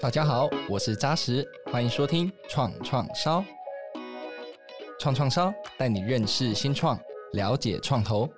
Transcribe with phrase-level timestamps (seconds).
[0.00, 3.44] 大家好，我是扎实，欢迎收听创创烧。
[5.00, 6.96] 创创烧带你认识新创，
[7.32, 8.28] 了解创投，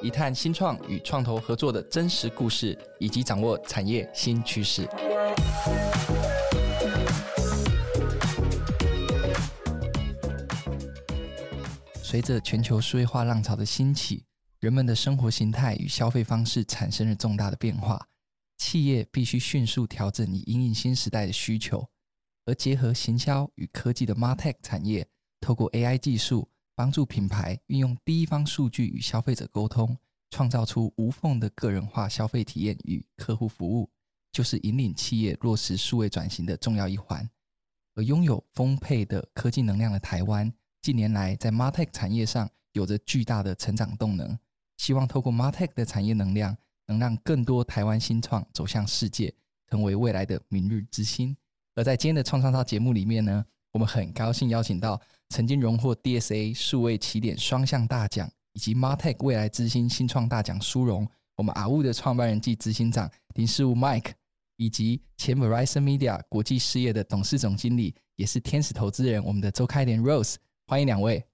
[0.00, 4.88] 一探新创与创投合作的真实故事，以及掌握产业新趋势。
[12.02, 14.24] 随着全球数位化浪潮的兴起，
[14.60, 18.00] 人们的生活形态与消费方式产生了重大的变化，
[18.62, 21.84] 企业必须迅速调整以因应新时代的需求，
[22.44, 25.04] 而结合行销与科技的 MarTech 产业，
[25.40, 29.98] 透过 AI 技术帮助品牌运用第一方数据与消费者沟通，
[30.30, 33.90] 创造出无缝的个人化消费体验与客户服务，
[34.30, 37.28] 就是引领企业落实数位转型的重要一环。
[37.96, 40.50] 而拥有丰沛的科技能量的台湾，
[40.80, 44.38] 近年来，在 MarTech 产业上有着巨大的成长动能，
[44.76, 49.32] 希望透过 MarTech 的产业能量，能让更多台湾新创走向世界，
[49.68, 51.36] 成为未来的明日之星。
[51.74, 64.12] 而在今天的创创烧节目里面呢，我们很高兴邀请到曾经荣获 DSA 数位起点双项大奖，以及 MarTech 未来之星新创大奖殊荣，我们 AWOO 的创办人暨执行长林世悟 Mike，
[64.56, 70.34] 以及前 Verizon Media 国际事业的董事总经理，也是天使投资人，我们的周开莲 Rose。
[70.66, 71.24] 欢迎两位。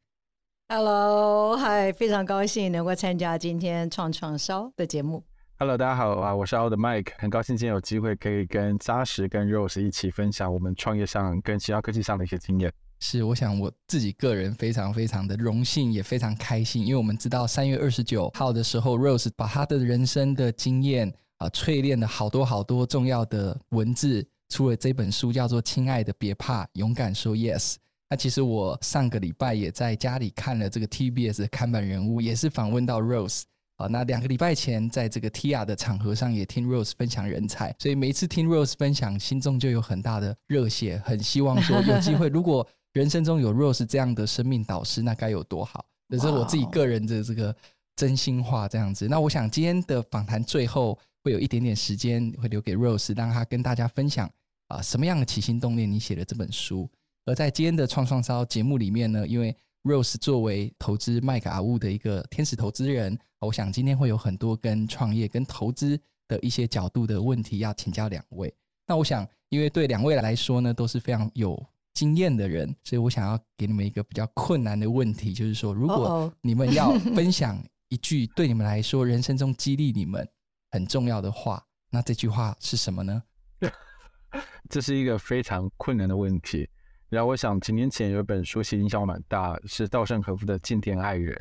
[0.69, 5.25] Hello，嗨，非常高兴能够参加今天创创烧的节目。
[5.61, 12.73] Hello，大家好啊，我是 AWOO 的 Mike，很高兴今天有机会可以跟扎实跟 Rose 一起分享我们创业上跟其他科技上的一些经验。
[13.01, 27.73] 是，我想我自己个人非常非常的荣幸，也非常开心，因为我们知道三月二十九号的时候，Rose 把他的人生的经验啊淬炼了好多好多重要的文字，出了这本书，叫做《亲爱的，别怕，勇敢说 Yes》。
[28.09, 33.43] 那其实我上个礼拜也在家里看了这个 TBS 的看板人物，也是访问到 Rose
[33.79, 33.87] 啊。
[33.87, 45.85] 那两个礼拜前在这个 TIA 的场合上也听 Rose 分享人才，所以每一次听 Rose 分享，心中就有很大的热血，很希望说有机会， 如果人生中有 Rose 这样的生命导师，那该有多好。
[46.11, 47.55] 这是我自己个人的这个
[47.97, 49.07] 真心话这样子。
[49.09, 54.31] 那我想今天的访谈最后会有一点点时间会留给 Rose，让他跟大家分享
[54.69, 56.89] 啊什么样的起心动念，你写的这本书。
[57.27, 59.55] 而在今天的创创烧节目里面呢，因为
[59.89, 68.55] Rose 作为投资 Mike AWOO 的一个天使投资人，我想今天会有很多跟创业、跟投资的一些角度的问题要请教两位。
[68.87, 71.59] 那我想，因为对两位来说呢，都是非常有
[71.95, 80.29] 经验的人，所以我想要给你们一个比较困难的问题，就是说，如果你们要分享一句对你们来说人生中激励你们
[80.71, 83.23] 很重要的话，那这句话是什么呢？
[84.69, 86.69] 这是一个非常困难的问题。
[87.11, 91.35] 然后我想几年前有一本书其实影响我蛮大，是稻盛和夫的《敬天爱人》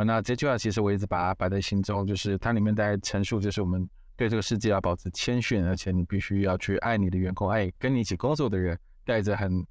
[0.00, 0.04] 啊。
[0.04, 9.66] 那这句话其实我一直把它摆在心中，就是它里面在陈述，就是我们对这个世界要保持谦逊，而且你必须要去爱你的员工，爱跟你一起工作的人，带着很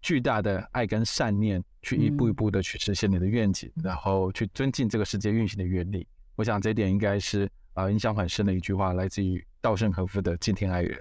[0.00, 6.06] 巨大的爱跟善念，去一步一步的去实现你的愿景，嗯、然后去尊敬这个世界运行的原理。
[6.36, 10.96] 我想这一点应该是啊影响很深的一句话，来自于稻盛和夫的《敬天爱人》。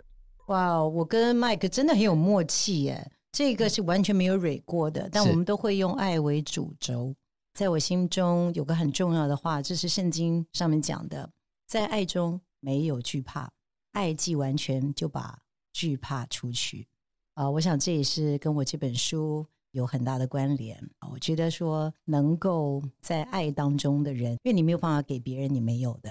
[0.48, 3.12] 哇，我跟 Mike 真的很有默契耶。
[3.38, 7.14] 这个是完全没有蕊过的，但我们都会用爱为主轴。
[7.54, 11.30] 在我心中有个很重要的话，这是圣经上面讲的，
[11.68, 13.48] 在爱中没有惧怕，
[13.92, 15.38] 爱既完全，就把
[15.72, 16.88] 惧怕除去。
[17.36, 20.76] 啊、呃，我想这也是跟我这本书有很大的关联。
[21.12, 26.10] 我觉得说，能够在爱当中的人，因为你没有办法给别人你没有的。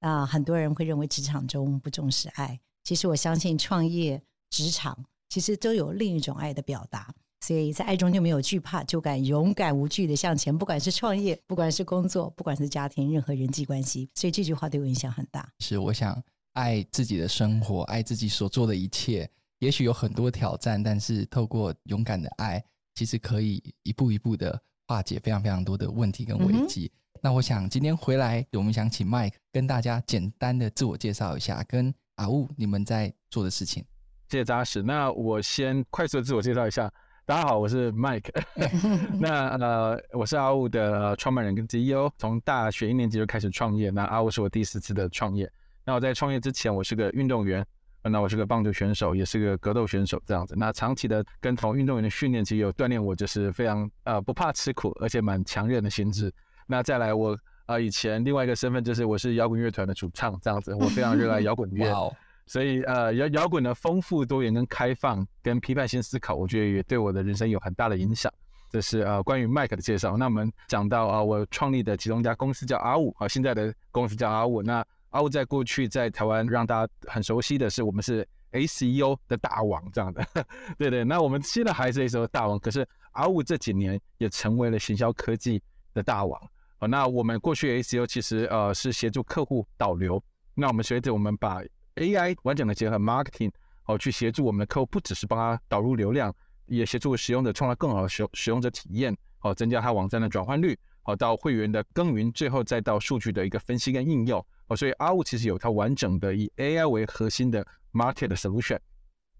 [0.00, 5.04] 啊、呃，很多人会认为职场中不重视爱，其实我相信创业职场。
[5.28, 10.56] 其实都有另一种爱的表达，所以在爱中就没有惧怕，就敢勇敢无惧的向前。
[10.56, 15.48] 不管是创业，不管是工作，不管是家庭，任何人际关系，所以这句话对我影响很大。
[15.60, 16.22] 是，我想
[16.54, 19.28] 爱自己的生活，爱自己所做的一切，
[19.58, 26.90] 也许有很多挑战，但是透过勇敢的爱，其实可以一步一步的化解非常非常多的问题跟危机。
[27.14, 33.84] 嗯、那我想今天回来，我们想请 Mike 跟大家简单的自我介绍一下，跟 AWOO 你们在做的事情。
[34.28, 34.82] 谢谢扎实。
[34.82, 36.92] 那我先快速的自我介绍一下，
[37.24, 38.28] 大家好，我是 Mike。
[39.20, 43.88] 那呃，我是 AWOO 的创办人跟 CEO，从大学一年级就开始创业。
[43.90, 45.48] 那 AWOO 是我第四次的创业。
[45.84, 47.64] 那我在创业之前，我是个运动员，
[48.02, 50.56] 那我是个棒球选手，也是个格斗选手这样子。
[50.58, 56.32] 那长期的跟同运动员的训练，其实有锻炼我，就是非常呃不怕吃苦，而且蛮强韧的心智。
[56.66, 62.12] 那再来我呃以前另外一个身份就是我是摇滚乐团的主唱这样子，我非常热爱摇滚乐。
[62.46, 68.32] 所以，呃，摇摇滚的丰富多元、跟开放、跟批判性思考，我觉得也对我的人生有很大的影响。
[68.70, 70.16] 这是呃关于 Mike 的介绍。
[70.16, 74.62] 那我们讲到啊、我创立的其中一家公司叫阿五啊，现在的公司叫阿五。
[74.62, 80.26] 那阿五在过去在台湾让大家很熟悉的是，我们是 SEO 的大王这样的。
[80.78, 85.62] 对对，那我们现在还是 SEO 大王，可是阿五这几年也成为了行销科技
[85.94, 86.40] 的大王。
[86.78, 90.22] 好，那我们过去 SEO 其实呃是协助客户导流，
[90.54, 91.62] 那我们随着我们把
[91.96, 93.50] AI 完整的结合 marketing，
[93.82, 96.34] 好去协助我们的客户，不只是帮他导入流量，
[96.66, 104.44] 也协助使用者创造更好的使用使用者体验，好增加他网站的转换率，好到会员的耕耘，最后再到数据的一个分析跟应用。
[104.68, 108.78] 哦，所以 R5 其实有它完整的以 AI 为核心的 market solution。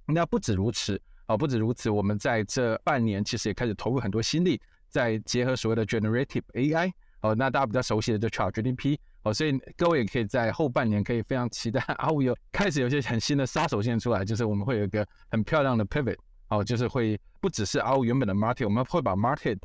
[0.07, 6.93] 那不止如此，啊，不止如此，我们在这半年其实也开始投入很多心力，在结合所谓的 generative AI。
[7.23, 8.97] 哦，那大家比较熟悉的就 ChatGPT。
[9.27, 16.17] 哦，所以各位也可以在后半年可以非常期待 R5 有开始有些很新的杀手锏出来，就是我们会有一个很漂亮的 pivot。
[16.49, 19.59] 哦，就是会不只是 R5 原本的 market，我们会把 market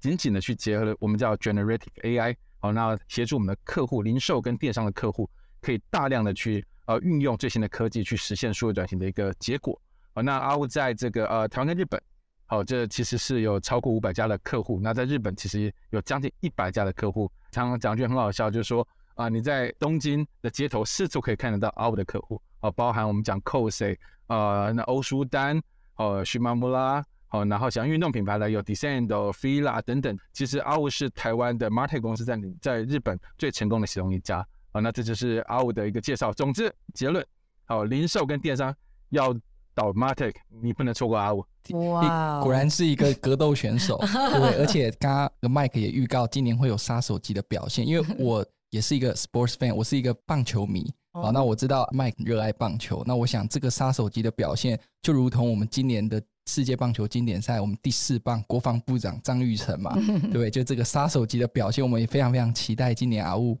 [0.00, 2.34] 紧紧的去结合了我们叫 generative AI。
[2.58, 5.30] 好，那协助我们的客户、零售跟电商的客户，
[5.60, 9.80] 可以大量的去呃运用最新的科技去实现数位转型的一个结果。
[10.14, 12.02] 好，那 R5 在这个呃台湾跟日本，
[12.46, 14.78] 好，这其实是有超过五百家的客户。
[14.80, 17.30] 那在日本其实有将近一百家的客户。
[17.50, 22.40] 常常讲句很好笑，就是说啊、你在东京的街头四处可以看得到 R5 的客户。
[22.60, 23.96] 哦，包含我们讲 Kose
[24.26, 25.60] 呃，那欧舒丹，
[25.96, 27.02] 呃，须马木拉。
[27.28, 34.46] 好，然后像运动品牌的有 Descend、Fila 等等，其实 R5 是台湾的 Martech 公司在在日本最成功的其中一家。
[34.70, 36.32] 好，那这就是 R5 的一个介绍。
[36.32, 37.26] 总之结论，
[37.64, 38.72] 好，零售跟电商
[39.08, 39.34] 要
[39.76, 41.44] 导 Martech，你不能错过 R5。
[41.90, 44.58] 哇，果然是一个格斗选手， 对？
[44.58, 50.92] 而且刚刚 Mike 也预告今年会有杀手级的表现，因为我也是一个 Sports fan，我是一个棒球迷。
[51.12, 56.20] 好，那我知道 Mike 热爱棒球，那我想这个杀手级的表现，就如同我们今年的。
[56.48, 60.48] 世界棒球经典赛，我们第四棒国防部长张玉成嘛， 对不对？
[60.48, 63.58] 就这个杀手级的表现，我们也非常非常期待今年 R5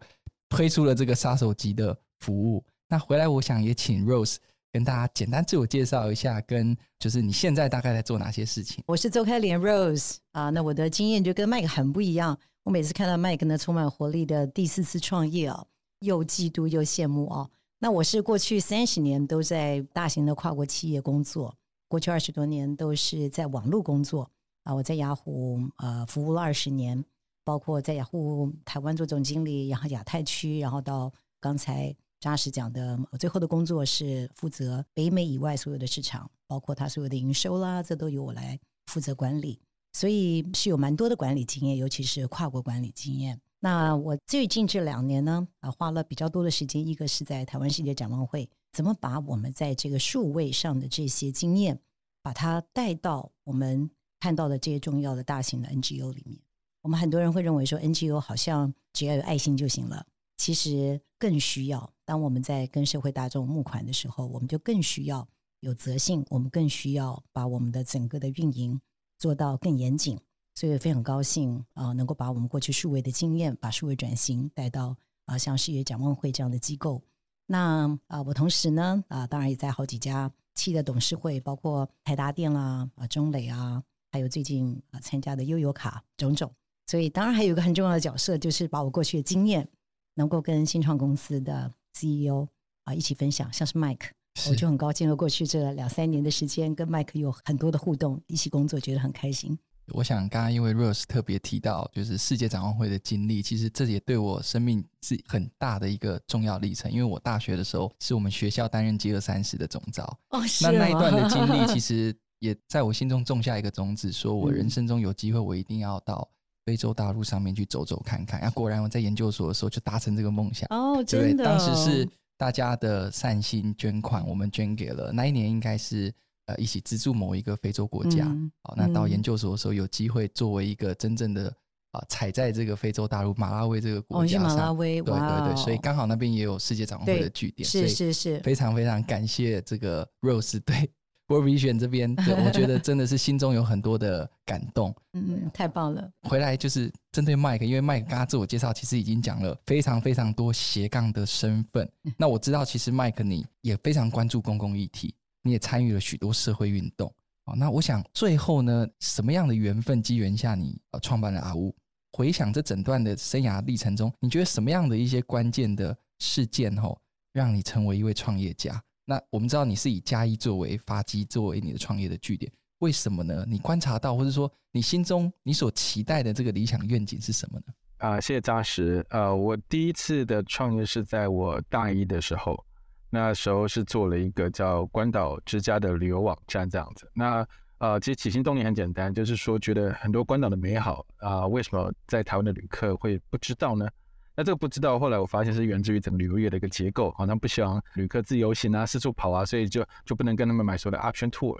[0.48, 2.64] 推出了这个杀手级的服务。
[2.88, 4.36] 那回来，我想也请 Rose
[4.76, 8.84] 跟大家简单自我介绍一下，跟就是你现在大概在做哪些事情？
[8.86, 12.38] 我是周开莲 Rose 啊，那我的经验就跟 Mike 很不一样。
[12.62, 15.64] 我每次看到 Mike 呢充满活力的第四次创业啊，
[16.00, 17.48] 又嫉妒又羡慕啊。
[17.78, 21.56] 那我是过去三十年都在大型的跨国企业工作。
[21.88, 24.30] 过去二十多年都是在网络工作
[24.64, 27.02] 啊，我在雅虎呃服务了二十年，
[27.44, 31.96] 包括在雅虎台湾做总经理，然后亚太区，然后到刚才
[32.26, 39.60] 扎实讲的，我最后的工作是负责北美以外所有的市场，包括他所有的营收啦，这都由我来负责管理，
[39.92, 43.40] 所以是有蛮多的管理经验，尤其是跨国管理经验。
[43.60, 48.50] 那我最近这两年呢，啊花了比较多的时间，一个是在台湾世界展望会。
[48.72, 51.78] 怎么把我们在这个数位上的这些经验，
[52.22, 53.88] 把它带到我们
[54.18, 56.40] 看到的这些重要的大型的 NGO 里面？
[56.82, 60.04] 我们很多人会认为说 NGO 好像只要有爱心就行了，
[60.36, 61.92] 其实更需要。
[62.04, 65.26] 当我们在跟社会大众募款的时候，我们就更需要
[65.60, 68.80] 有责信，我们更需要把我们的整个的运营
[69.18, 70.18] 做到更严谨。
[70.54, 74.96] 所以非常高兴啊，能够把我们过去数位的经验，把数位转型带到
[75.26, 77.02] 啊像事业展望会这样的机构。
[77.46, 86.50] 那啊，我同时呢啊，当然也在好几家企业的董事会，包括台达电啦、啊中磊啊，还有最近啊参加的悠游卡种种。
[86.86, 89.68] 所以当然还有一个很重要的角色，就是把我过去的经验，
[90.16, 92.46] 能够跟新创公司的 CEO
[92.84, 93.50] 啊一起分享。
[93.52, 94.10] 像是 Mike，
[94.50, 99.56] 我就很高兴，过去这两三年的时间，跟 Mike 有很多的互动，一起工作，觉得很开心。
[99.92, 106.90] 我想刚刚因为 Rose 特别提到，就是世界展望会的经历，其实这也对我生命是很大的一个重要历程。
[106.90, 116.28] 因为我大学的时候是我们学校担任饥饿三十的总召，哦，那那一段的经历， 其实也在我心中种下一个种子，说我人生中有机会，我一定要到
[116.66, 118.40] 非洲大陆上面去走走看看。
[118.40, 120.66] 啊，果然我在研究所的时候就达成这个梦想。
[120.70, 126.12] 哦，真的，当时是大家的善心捐款，我们捐给了那一年应该是。
[126.48, 131.52] 呃，一起资助某一个非洲国家，嗯、好，那到研究所的时候有机会作为一个真正的
[131.90, 140.88] 啊，踩在这个非洲大陆马拉维这个国家上，哦、马拉维，对对对，所以刚好那边也有世界展望会的据点，是是是，非常非常感谢这个 Rose 对
[141.28, 146.10] World Vision 这边，对我觉得 真的是心中有很多的感动，嗯，太棒了。
[146.22, 155.14] 回来就是针对 Mike，因为 Mike 刚刚自我介绍其实已经讲了非常非常多斜杠的身份，嗯、那我知道其实 Mike 你也非常关注公共议题。
[155.42, 157.06] 你也参与了许多社会运动
[157.44, 161.72] 哦，那我想最后呢，什么样的缘分机缘下你呃创办了阿屋
[162.10, 166.98] 回想这整段的生涯历程中，你觉得什么样的一些关键的事件吼，
[167.32, 168.82] 让你成为一位创业家？
[169.06, 173.46] 那我们知道你是以嘉义作为发基，作为你的创业的据点，为什么呢？
[173.48, 177.64] 你观察到或者说你心中你所期待的这个理想愿景是什么呢？
[177.98, 179.02] 啊，谢谢扎实。
[179.08, 182.62] 呃，我第一次的创业是在我大一的时候。
[183.08, 187.08] 那时候是做了一个叫关岛之家的旅游网站这样子。
[187.14, 187.46] 那
[187.78, 193.88] 呃，其实起心动念很简单，就是说觉得很多关岛的美好啊、为什么在台湾的旅客会不知道呢？
[194.36, 201.58] 那这个不知道，后来我发现是源自于整个旅游业的一个结构，好像不希望旅客自由行啊、四处跑啊，所以就就不能跟他们买所谓的 option tour。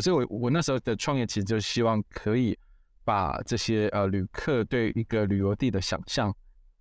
[0.00, 2.56] 所以我我那时候的创业其实就希望可以
[3.02, 6.32] 把这些呃旅客对一个旅游地的想象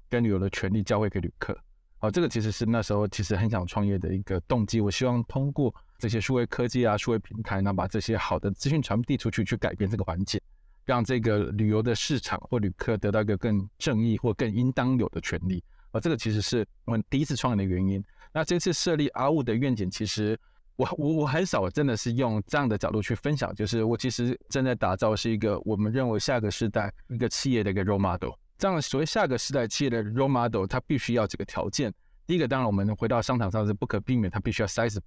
[0.10, 1.58] 跟旅游的权利教会给旅客。
[2.00, 4.80] 好，这个其实是那时候其实很想创业的一个动机。
[4.82, 10.40] 我希望通过这些数位科技啊、数位平台，那把这些好的资讯传递出去，去改变这个环境，
[10.88, 15.64] 让这个旅游的市场或旅客得到一个更正义或更应当有的权利。
[15.92, 18.04] 而这个其实是我们第一次创业的原因。
[18.34, 20.40] 那这次设立 AHU 的愿景，其实
[20.78, 28.32] 我我我很少真的是用这样的角度去分享，就是我其实正在打造是一个我们认为下个时代一个企业的一个 role model。
[28.58, 31.94] 这样所谓下个时代企业的 role model，它必须要几个条件。
[32.26, 35.00] 第一个，当然我们回到商场上是不可避免，它必须要 size，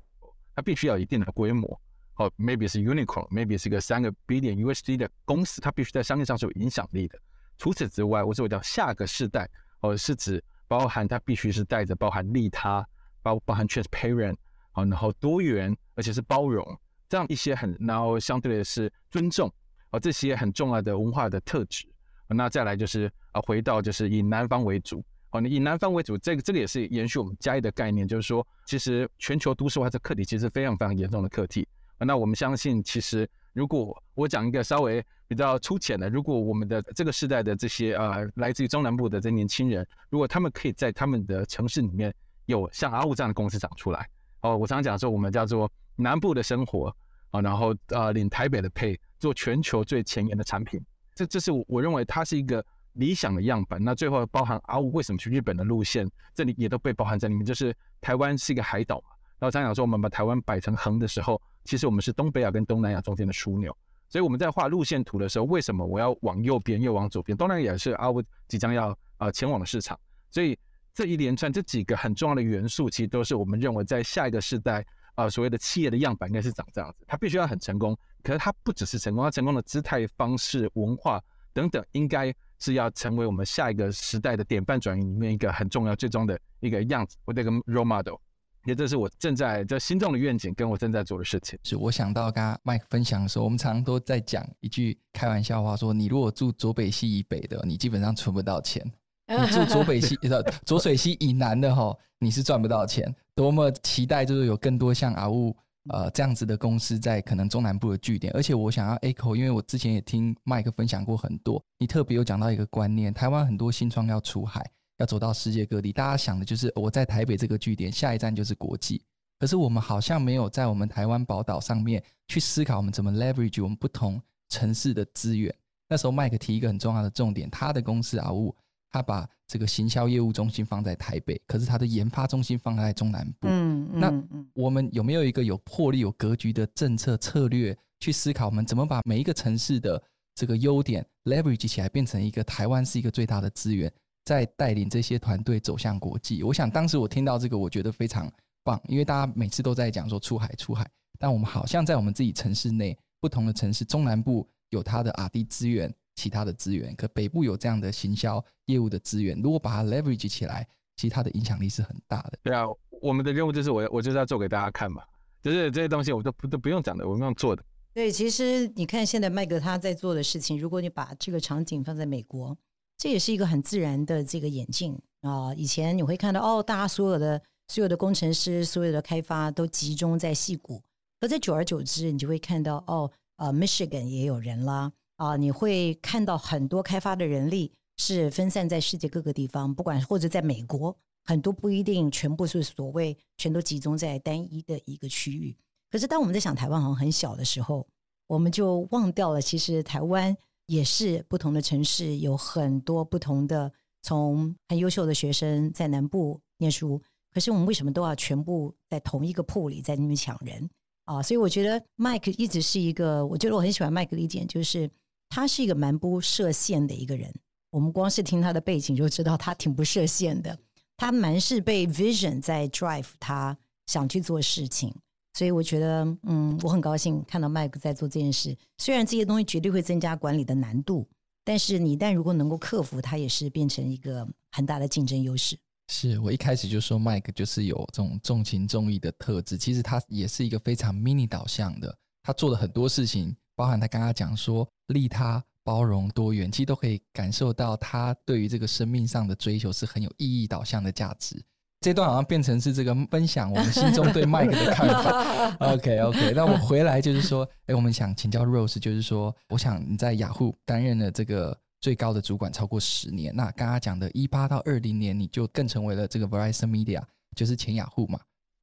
[0.55, 1.81] 它必须要一定的规模。
[2.17, 7.19] 哦，maybe 是 unicorn，maybe 是一个三个 billion USD 的公司，它必须在商业上是有影响力的。
[7.57, 9.49] 除此之外，我所谓叫下个世代，
[9.81, 12.87] 哦，是指包含它必须是带着包含利他，
[13.23, 14.37] 包包含 transparent，
[14.73, 16.65] 好，然后多元，而且是包容，
[17.09, 19.53] 这样一些很，然后相对的是尊重，
[19.91, 21.87] 哦，这些很重要的文化的特质。
[22.29, 31.67] 那再来就是啊，回到就是以南方为主，哦，你以南方为主，这个这个也是延续我们嘉义的概念，就是说，其实全球都市化这课题其实非常非常严重的课题。
[32.07, 42.13] 那我们相信，其实如果我讲一个稍微比较粗浅的，如果我们的这个时代的这些呃来自于中南部的这年轻人，如果他们可以在他们的城市里面
[42.47, 44.09] 有像阿五这样的公司长出来，
[44.41, 46.95] 哦，我常常讲说我们叫做南部的生活
[47.31, 50.81] 啊，然后呃领台北的 pay，做全球最前沿的产品。
[51.15, 52.65] 这这是我我认为它是一个
[52.95, 53.83] 理想的样本。
[53.85, 57.45] 那最后包含阿五为什么去日本的路线，这里也都被包含在里面。
[57.45, 63.77] 就是台湾是一个海岛嘛，然后常讲说我们把台湾摆成横的时候，其实我们是东北亚跟东南亚中间的枢纽。
[64.09, 67.37] 所以我们在画路线图的时候，为什么我要往右边又往左边？
[67.37, 69.97] 东南亚是 AHU 即将要啊前往的市场。
[70.33, 70.59] 所以
[70.93, 77.05] 这一连串这几个很重要的元素，其实都是我们认为在下一个时代啊所谓的企业的样板应该是长这样子。
[77.07, 77.97] 它必须要很成功。
[78.23, 88.17] 可是它不只是成功，它成功的姿态、方式、文化等等，应该是要成为我们下一个时代的典范转移里面一个很重要、最终的一个样子，或者一个 role model。
[88.65, 91.59] 也这是我正在这心中的愿景，跟我正在做的事情。
[91.63, 98.85] 是我想到刚刚 Mike 分享的时候，我们常常都在讲一句开玩笑话，说你如果住左北西以北的，你基本上存不到钱；
[99.27, 103.15] 你住左北西的左水溪以南的哈，你是赚不到钱。
[103.35, 105.55] 多么期待，就是有更多像 AHU。
[105.89, 114.63] 呃，这样子的公司在可能中南部的据点，而且我想要 echo，因为我之前也听 Mike 分享过很多，你特别有讲到一个观念，台湾很多新创要出海，
[115.01, 119.03] 要走到世界各地，大家想的就是我在台北这个据点，下一站就是国际，
[119.39, 125.53] 可是我们好像没有在我们台湾宝岛上面去思考我们怎么 leverage 我们不同城市的资源。
[125.89, 128.55] 那时候 Mike 提一个很重要的重点，他的公司 AHU。
[128.93, 133.47] 他把这个行销业务中心放在台北，可是他的研发中心放在中南部。
[133.47, 140.03] 嗯，嗯，那我们有没有一个有魄力、有格局的政策策略去思考，我们怎么把每一个城市的
[140.35, 143.89] 这个优点 leverage 起来，变成一个台湾是一个最大的资源，
[144.25, 146.43] 再带领这些团队走向国际？
[146.43, 148.31] 我想当时我听到这个，我觉得非常
[148.63, 155.95] 棒，因为大家每次都在讲说出海出海，但我们好像在我们自己城市内，不同的城市，中南部有它的 R&D 资源。
[156.17, 162.33] 其他的资源，可北部有这样的行销业务的资源，如果把它 leverage 起来，其实它的影响力是很大的。
[162.43, 162.65] 对啊，
[163.01, 165.03] 我们的任务就是我我就是要做给大家看嘛，
[165.41, 167.65] 就是这些东西我都不都不用讲的，我们用做的。
[167.95, 172.55] 对，其实你看现在麦格他在做的事情，如果你把这个场景放在美国，
[173.01, 180.83] 这也是一个很自然的这个演进啊、以前你会看到哦，大家所有的所有的工程师、所有的开发都集中在矽谷，
[181.19, 184.93] 可在久而久之，你就会看到哦，呃，Michigan 也有人啦。
[185.17, 195.57] 啊，你会看到很多开发的人力是分散在世界各个地方，不管或者在美国，很多不一定全部是所谓全都集中在单一的一个区域。
[195.91, 197.87] 可是当我们在想台湾好像很小的时候，
[198.27, 200.35] 我们就忘掉了，其实台湾
[200.71, 203.73] 也是不同的城市，有很多不同的
[204.03, 207.03] 从很优秀的学生在南部念书。
[207.33, 210.71] 可是我们为什么都要全部在同一个铺里在那边抢人
[211.05, 211.21] 啊？
[211.21, 214.91] 所以我觉得 Mike 一直是一个，我觉得我很喜欢 Mike 的一点就是。
[215.33, 217.33] 他是一个蛮不设限的一个人，
[217.71, 220.59] 我们光是听他的背景就知道他挺不设限的。
[220.97, 224.93] 他蛮是被 vision 在 drive 他想去做事情，
[225.41, 228.55] 所以我觉得，嗯，我很高兴看到 Mike 在做这件事。
[228.77, 231.09] 虽然这些东西绝对会增加管理的难度，
[231.43, 235.59] 但是你但如果能够克服，它也是变成一个很大的竞争优势。
[235.91, 251.43] 是我一开始就说 Mike 就是有这种重情重义的特质，其实他也是一个非常 mini 导向的，他做了很多事情，包含他刚刚讲说利他、包容、多元，其实都可以感受到他对于这个生命上的追求是很有意义导向的价值。
[251.81, 255.57] 这段好像变成是这个分享我们心中对 Mike 的看法。
[255.73, 263.35] OK OK，那我回来就是说，哎，我们想请教 Rose，就是说，我想你在雅虎担任了这个最高的主管超过十年。
[263.35, 267.03] 那刚刚讲的一八到二零年，你就更成为了这个 Verizon Media，
[267.35, 268.21] 就是前雅虎嘛。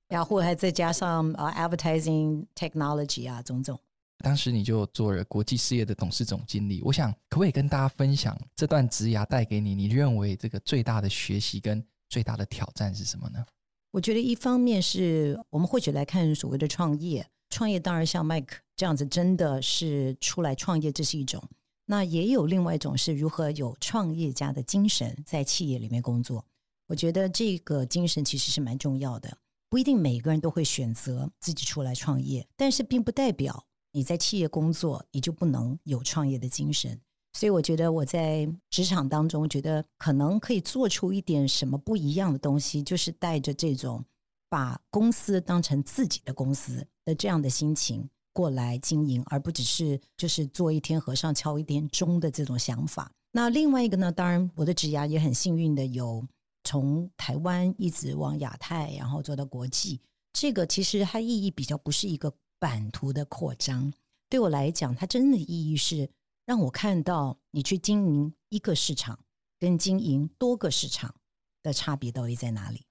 [0.09, 3.79] 雅虎还再加上啊、uh, Advertising Technology 啊，种种。
[4.19, 6.81] 当时你就做了国际事业的董事总经理。
[6.83, 13.45] 我想可不可以跟大家分享这段职涯带给你，你认为这个最大的学习跟最大的挑战是什么呢？
[13.91, 21.43] 我觉得一方面是我们或许来看所谓的创业，创业当然像 Mike 这样子，真的是出来创业，这是一种。
[21.85, 26.45] 那也有另外一种是如何有创业家的精神在企业里面工作。
[26.87, 29.37] 我觉得这个精神其实是蛮重要的。
[29.69, 36.99] 不一定每个人都会选择自己出来创业，但是并不代表你在企业工作你就不能有创业的精神。
[37.37, 44.03] 所以我觉得我在职场当中，觉得可能可以做出一点什么不一样的东西，就是带着这种
[44.49, 53.11] 把公司当成自己的公司的这样的心情过来经营，而不只是就是做一天和尚敲一天钟的这种想法。
[53.33, 56.25] 那另外一个呢，当然我的职涯也很幸运的有
[56.63, 60.01] 从台湾一直往亚太，然后做到国际。
[60.33, 63.93] 这个其实它意义比较不是一个版图的扩张，
[64.27, 66.09] 对我来讲，它真的意义是。
[66.47, 69.19] 让我看到你去经营一个市场
[69.59, 71.13] 跟经营多个市场
[71.61, 72.85] 的差别到底在哪里？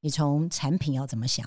[0.00, 1.44] 你从产品要怎么想？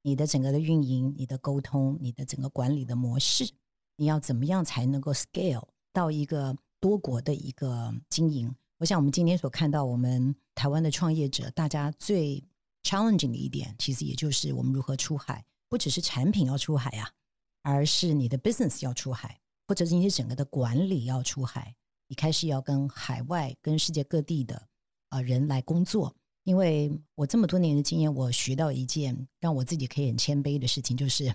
[0.00, 3.52] 你的整个的运营、你的沟通、你的整个管理的模式，
[3.96, 8.54] 你要怎么样才能够 scale 到一个多国的一个经营？
[8.78, 12.42] 我想我们今天所看到，我们台湾的创业者，大家最
[12.82, 17.12] challenging 的一点，其实也就是我们如何出海，不只是产品要出海啊，
[17.60, 19.42] 而是你的 business 要出海。
[19.66, 21.74] 或者是你整个的管理要出海，
[22.08, 24.68] 你开始要跟海外、跟世界各地的
[25.08, 26.14] 啊人来工作。
[26.44, 31.34] 因为我这么多年的经验，我学到一件让我自己可以很谦卑的事情，就是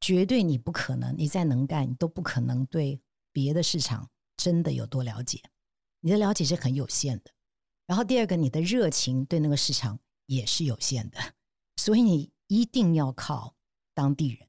[0.00, 3.00] 绝对你不可能，你再能干，你都不可能对
[3.32, 5.42] 别的市场真的有多了解。
[6.00, 7.32] 你的了解是很有限的。
[7.86, 11.18] 然后第二个，你的热情对那个市场也是有限的，
[11.76, 13.56] 所以你一定要靠
[13.94, 14.46] 当地人。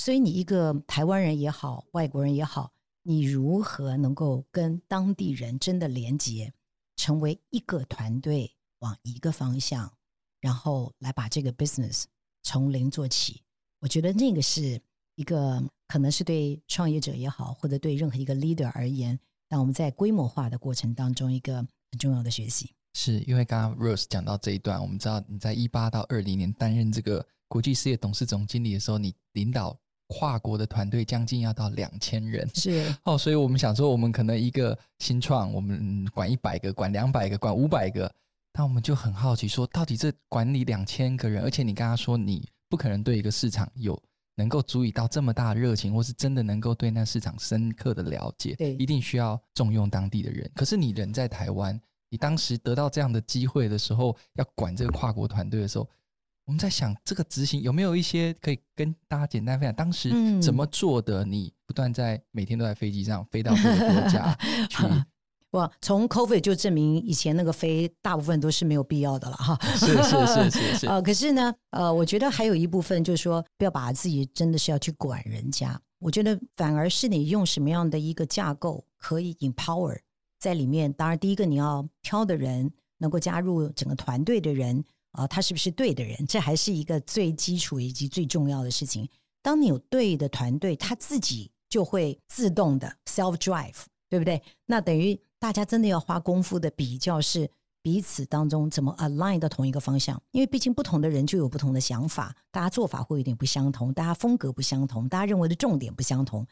[0.00, 6.50] 所以你一个台湾人也好，外国人也好，你如何能够跟当地人真的连接，
[6.96, 9.92] 成为一个团队，往一个方向，
[10.40, 12.04] 然后来把这个 business
[12.42, 13.42] 从零做起？
[13.80, 14.80] 我觉得那个是
[15.16, 22.74] 一个可能是对创业者也好，或者对任何一个 leader 而言，当我们在规模化的过程当中一个很重要的学习。
[22.94, 29.78] 是因为刚刚 Rose 讲到这一段，我们知道你在一八到二零年担任这个国际事业董事总经理的时候，你领导。
[30.12, 38.12] 跨国的团队将近要到两千人，是 哦，所以我们想说，我们可能一个新创，我们管一百个，管两百个，管五百个，
[38.54, 43.96] 那我们就很好奇，说到底这管理两千个人，而且你刚刚说你不可能对一个市场有
[44.34, 50.50] 能够足以到这么大的热情，或是真的能够对那市场深刻的了解，对，一定需要重用当地的人。
[50.56, 55.88] 可是你人在台湾，你当时得到这样的机会的时候，要管这个跨国团队的时候。
[56.50, 59.72] 我们在想这个执行有没有一些可以跟大家简单分享？
[59.72, 60.10] 当时
[60.42, 61.24] 怎么做的？
[61.24, 64.36] 你不断在每天都在飞机上飞到各个国家
[64.68, 64.82] 去。
[65.52, 69.56] 哇，从 COVID 就证明以前那个飞大部分都是没有必要的了哈。
[69.76, 70.86] 是是是是是。
[70.90, 75.80] 呃，可是呢，呃，我觉得还有一部分就是说，不要把自己真的是要去管人家。
[76.00, 79.96] 我觉得反而是你用什么样的一个架构可以 empower
[80.40, 80.92] 在里面。
[80.94, 84.84] 当然，第一个你要挑的人能够加入整个团队的人。
[85.12, 86.26] 啊，他是不是对的人？
[86.26, 89.08] 这还是一个最基础以及最重要的事情。
[89.42, 94.42] 当你有对的团队，他自己就会自动的 self drive，对不对？
[94.66, 97.50] 那等于大家真的要花功夫的比较是
[97.82, 100.20] 彼此当中怎么 align 到同一个方向。
[100.32, 106.46] 因为毕竟不同的人就有不同的想法，大家做法会有点不相同，大家风格不相同，大家认为的重点不相同。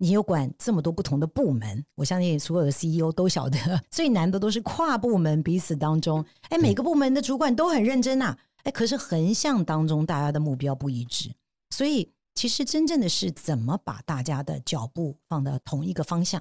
[0.00, 3.58] 你又管这么多不同的部门，我相信所有的 CEO 都晓得，
[3.90, 11.34] 最难的都是跨部门彼此当中，哎，每个部门的主管都很认真呐，哎，可是横向当中大家的目标不一致，
[11.70, 16.40] 所以其实真正的是怎么把大家的脚步放到同一个方向，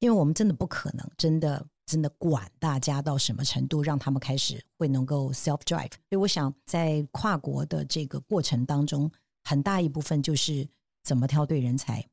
[0.00, 5.92] 因为我们真的不可能真的真的管大家到什么程度，让他们开始会能够 self drive。
[5.92, 9.10] 所以我想在跨国的这个过程当中，
[9.44, 10.68] 很大一部分就是
[11.02, 12.06] 怎么挑对人才。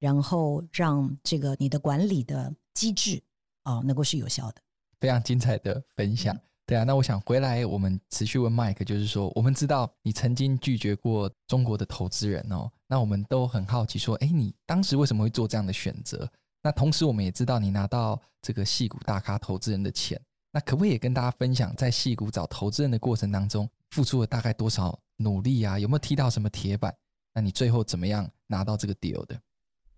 [0.00, 3.22] 然后让这个你的管理的机制
[3.62, 4.60] 啊、哦，能够是有效的。
[4.98, 6.36] 非常精彩的分享。
[6.66, 16.30] 对啊，那我想回来，我们持续问 Mike，就是说，我们知道你曾经拒绝过中国的投资人哦，那我们都很好奇，说，哎，你当时为什么会做这样的选择？
[16.62, 20.20] 那同时，我们也知道你拿到这个戏股大咖投资人的钱，
[20.52, 25.76] 那可不可以也跟大家分享，在戏股找投资人的过程当中，付出了大概多少努力啊？
[25.76, 26.94] 有没有踢到什么铁板？
[27.34, 29.40] 那你最后怎么样拿到这个 deal 的？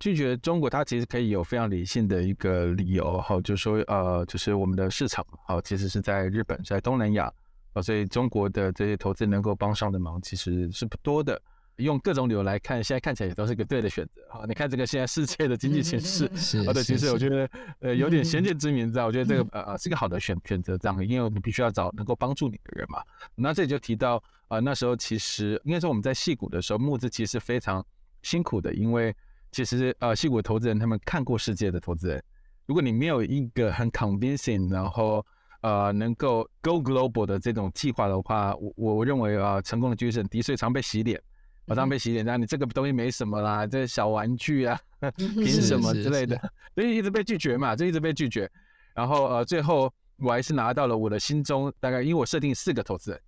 [0.02, 7.32] 拒绝中国，它其实可以有非常理性的一个理由，哈，就是说，呃，就是我们的市场，好，其实是在日本，在东南亚，
[7.72, 11.40] 啊，所以中国的这些投资能够帮上的忙其实是不多的。
[11.76, 14.44] 用各种理由来看，现在看起来也都是一个对的选择啊！
[14.46, 16.28] 你看这个现在世界的经济形势，
[16.66, 19.06] 好的，其实我觉得呃有点先见之明，知道？
[19.06, 23.00] 我觉得这个呃呃是一个好的选选择，这样，因为你必须要找能够帮助你的人嘛。
[23.36, 24.16] 那这里就提到
[24.48, 27.84] 啊、呃，那时候其实应该说我们在矽谷的时候募资其实非常
[28.20, 29.14] 辛苦的，因为
[29.52, 32.22] 其实呃矽谷的投资人他们看过世界的投资人，
[32.66, 35.24] 如果你没有一个很 convincing，然后
[35.60, 41.22] 呃能够 go global 的这种计划的话，我我认为啊、呃、成功的几率是很低，所以常被洗脸。
[41.64, 44.76] 马上被洗脸，那你这个东西没什么啦，这小玩具啊，
[45.16, 46.36] 凭什么之类的，
[46.74, 48.50] 所以 一直被拒绝嘛，就一直被拒绝。
[48.94, 53.20] 然后呃，最后我还是拿到了我的心中大概，因为我设定四个投资人，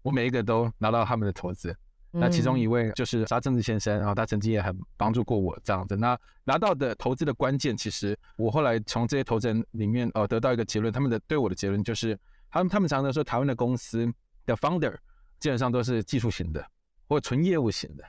[0.00, 1.76] 我每一个都拿到他们的投资。
[2.14, 5.96] 那其中一位就是沙正治先生，然后他曾经也很帮助过我这样子。
[5.96, 12.18] 那拿到的投资的关键，其实我后来从这些投资人里面呃得到一个结论，他们的对我的结论就是，
[12.50, 14.10] 他们他们常常说台湾的公司
[14.46, 14.94] 的 founder
[15.40, 16.64] 基本上都是技术型的。
[17.06, 18.04] 或纯业务型的，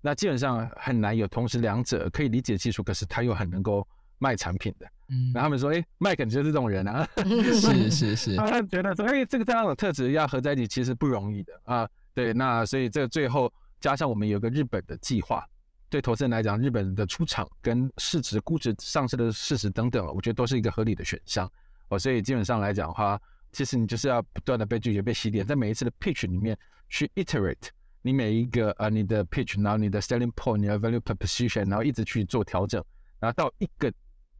[0.00, 3.86] 那基本上很难有同时两者可以理解技术，可是他又很能够
[4.18, 4.86] 卖产品的。
[5.10, 7.08] 嗯，然后他们说：“哎、欸，麦肯就是这种人啊。
[7.22, 15.46] ”是是是， 他觉得说：“哎、欸，这个这样的特质要合在一起，其实不容易的啊。”对，那所以这最后加上我们有个日本的计划，
[15.88, 21.50] 对投资人来讲，日本的出场跟市值估值上市的事实等等，我觉得都是一个合理的选项。
[21.88, 23.20] 哦，所以基本上来讲的话，
[23.52, 27.68] 其实你就是要不断的被拒绝、被洗脸，在每一次的 pitch 里面去 iterate。
[28.04, 32.82] 你每一个呃，你的 pitch，然后你的 selling point，你的 value proposition，然后一直去做调整，
[33.20, 33.92] 然后到一个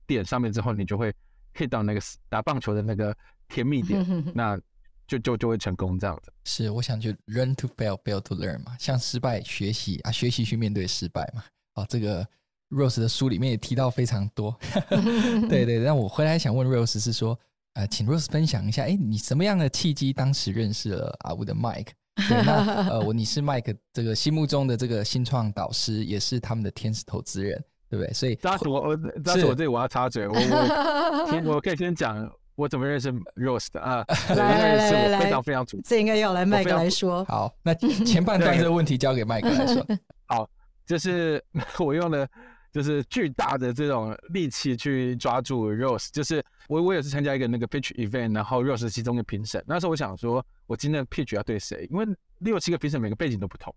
[0.07, 1.15] 点上面之后，你就会
[1.55, 3.17] hit 到那个打棒球的那个
[3.49, 4.05] 甜蜜点，
[4.35, 4.59] 那
[5.07, 6.33] 就就就会成功这样子。
[6.45, 11.45] 是，我想就 learn to fail，fail to learn 嘛，向失败学习啊，学习去面对失败嘛。
[11.75, 12.27] 哦，这个
[12.71, 14.57] Rose 的书里面也提到非常多。
[15.49, 17.39] 对对，那我回来想问 Rose 是说，
[17.75, 21.89] 呃，请 Rose 分享一下，哎，你什么样的契机当时认识了阿乌的 Mike？
[22.29, 28.13] 对，那呃，我你是 Mike 这个心目中的这个新创导师，也是他们的天使投资人，对不对？
[28.13, 34.05] 所以，扎实我，我扎实我这里我要插嘴，我我我可以先讲我怎么认识 Rose 的啊？
[34.31, 37.25] 来来来来，非常非常主，这应该要来 Mike 来说。
[37.25, 39.87] 好，那前半段这个问题交给 Mike 来说。
[40.27, 40.49] 好，
[40.87, 41.43] 就是
[41.79, 42.29] 我用了。
[42.73, 49.63] 就是巨大的这种力气去抓住 Rose，就是我我也是参加一个那个 pitch event，然后 Rose 是其中的评审。
[49.67, 51.87] 那时候我想说，我今天的 pitch 要对谁？
[51.91, 52.07] 因为
[52.39, 53.75] 六七个评审每个背景都不同，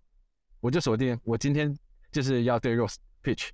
[0.60, 1.76] 我就锁定我今天
[2.10, 3.50] 就是要对 Rose pitch。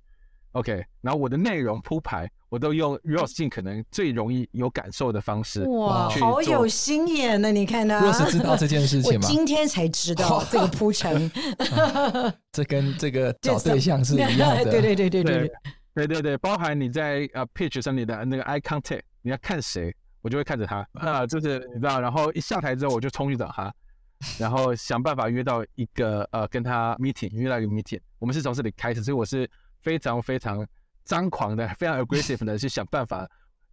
[0.53, 5.63] OK，然后我的内容铺排，我都用 Rose 尽可能最容易有感受的方式。
[5.63, 7.51] 哇，好有心眼呢！
[7.51, 9.25] 你看呢？Rose 知道这件事情吗？
[9.27, 11.31] 我今天才知道 这个铺陈。
[12.53, 14.63] 这跟这个找对象是一样的。
[14.65, 15.51] 对对对对对
[15.95, 23.73] 对对对，包含你在呃 pitch 上你的那个 eye contact，你要看谁，我就会看着他啊，就是你知道，然后一下台之后我就冲去找他，
[24.37, 27.99] 然后想办法约到一个呃跟他 meeting，约到一个 meeting。
[28.19, 29.49] 我们是从这里开始，所以我是。
[29.83, 30.65] 非常非常
[31.05, 33.29] 张狂的，非常 aggressive 的去想办法，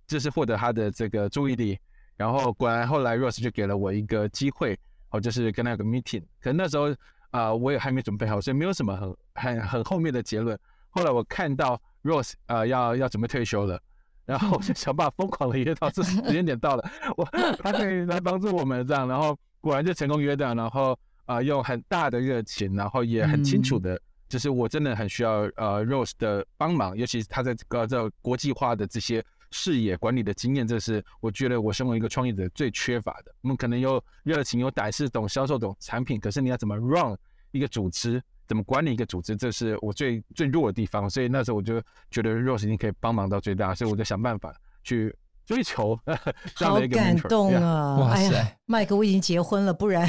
[0.07, 1.79] 就是获得他的这个注意力。
[2.17, 4.79] 然后果然后来 Rose 就给了我一个机会，
[5.11, 6.21] 哦，就是跟他有个 meeting。
[6.39, 6.91] 可能那时候
[7.31, 10.59] 啊、呃，我也还没准备好，所以没有什么很很很后面的结论。
[10.91, 13.81] 后来我看到 Rose 啊、呃、要要准备退休了，
[14.27, 17.25] 然后我就想办法疯狂的约到，这时间点到了，我
[17.63, 19.09] 他可以来帮助我们这样。
[19.09, 20.93] 然后果然就成功约到，然后
[21.25, 23.99] 啊、呃、用很大的热情，然后也很清楚的。
[24.31, 33.35] 嗯就是我真的很需要呃 Rose 的帮忙，尤其是他在这个这国际化的这些视野管理的经验，这是我觉得我身为一个创业者最缺乏的。
[33.41, 37.17] 我们可能有热情、有胆识、懂销售、懂产品，可是你要怎么 run
[37.51, 41.11] 一个组织，怎么管理一个组织，这是我最最弱的地方。
[41.11, 45.13] 所以那时候我就觉得 Rose 一定可以帮忙到最大，所以我就想办法去
[45.45, 45.99] 追求
[46.55, 47.17] 这样的一个 mentor。
[47.17, 47.97] 好感动啊！
[47.97, 50.09] 哇塞，麦克，我已经结婚了，不然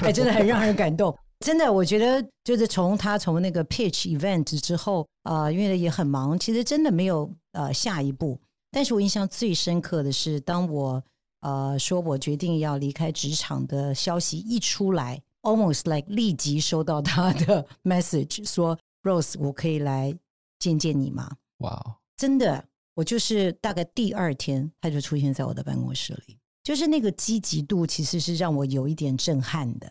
[0.00, 1.16] 还 真的很让人感动。
[1.40, 8.38] 真的，我觉得就是从他从那个 pitch event 之后啊、呃，因为也很忙，其实真的没有呃下一步。
[8.70, 11.02] 但是我印象最深刻的是，当我
[11.40, 20.14] 呃说我决定要离开职场的消息一出来，almost like 立即收到他的 message 说，Rose，我可以来
[20.58, 21.36] 见见你吗？
[21.58, 26.36] 哇，真的，我就是大概第二天他就出现在我的办公室里。
[26.64, 29.90] 就是那个积极度，其实是让我有一点震撼的。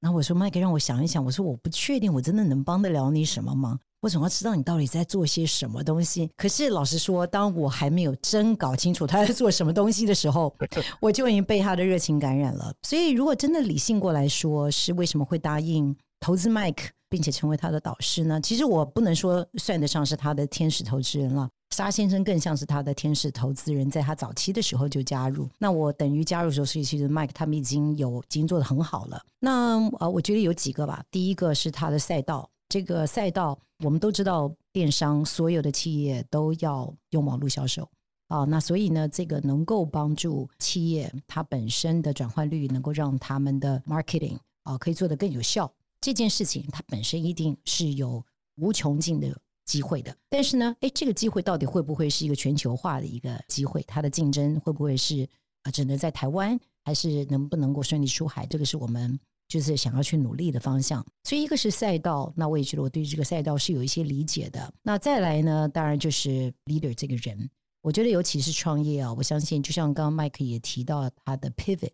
[0.00, 1.22] 然后我说，Mike，让我想一想。
[1.22, 3.78] 我说，我不确定，我真的能帮得了你什么忙？
[4.00, 6.30] 我总要知道你到底在做些什么东西。
[6.38, 10.54] 可是老实说，当我还没有真搞清楚他在做什么东西的时候，
[11.02, 12.72] 我就已经被他的热情感染了。
[12.82, 18.40] 所以，如果真的理性过来说，是为什么会答应投资 Mike，并且成为他的导师呢？
[18.40, 21.50] 其实我不能说算得上是他的天使投资人了。
[21.70, 25.48] 沙先生更像是他的天使投资人，在他早期的时候就加入。
[25.58, 29.20] 那我等于加入的时候，所以其实 Mike 他们已经有已经做得很好了。
[29.38, 31.04] 那呃，我觉得有几个吧。
[31.10, 37.88] 第一个是他的赛道，这个赛道我们都知道，电商所有的企业都要用网络销售
[38.26, 38.44] 啊。
[38.44, 45.72] 那所以呢，这个能够帮助企业它本身的转换率，能够让他们的 marketing 啊可以做得更有效。
[46.00, 48.24] 这件事情它本身一定是有
[48.56, 53.82] 无穷尽的机会的，但是呢，诶，这个机会到底会不会是一个全球化的一个机会？
[53.86, 55.28] 它的竞争会不会是
[55.62, 58.46] 啊，只能在台湾，还是能不能够顺利出海？
[58.46, 61.04] 这个是我们就是想要去努力的方向。
[61.24, 64.72] 所以一个是赛道，那我也觉得我对这个赛道是有一些理解的。
[64.82, 67.48] 那再来呢，当然就是 leader 这个人，
[67.82, 71.92] 我觉得尤其是创业啊，我相信就像刚刚 Mike 也提到他的 pivot，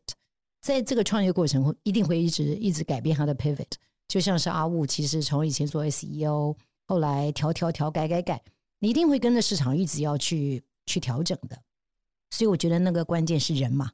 [0.63, 3.73] 在这个创业过程会一定会一直一直改变他的 pivot。
[4.09, 8.43] 就像是阿雾，其实从以前做 SEO，后来调调调改改改，
[8.79, 11.59] 你一定会跟着市场一直要去去调整的。
[12.31, 13.91] 所以我觉得那个关键是人嘛，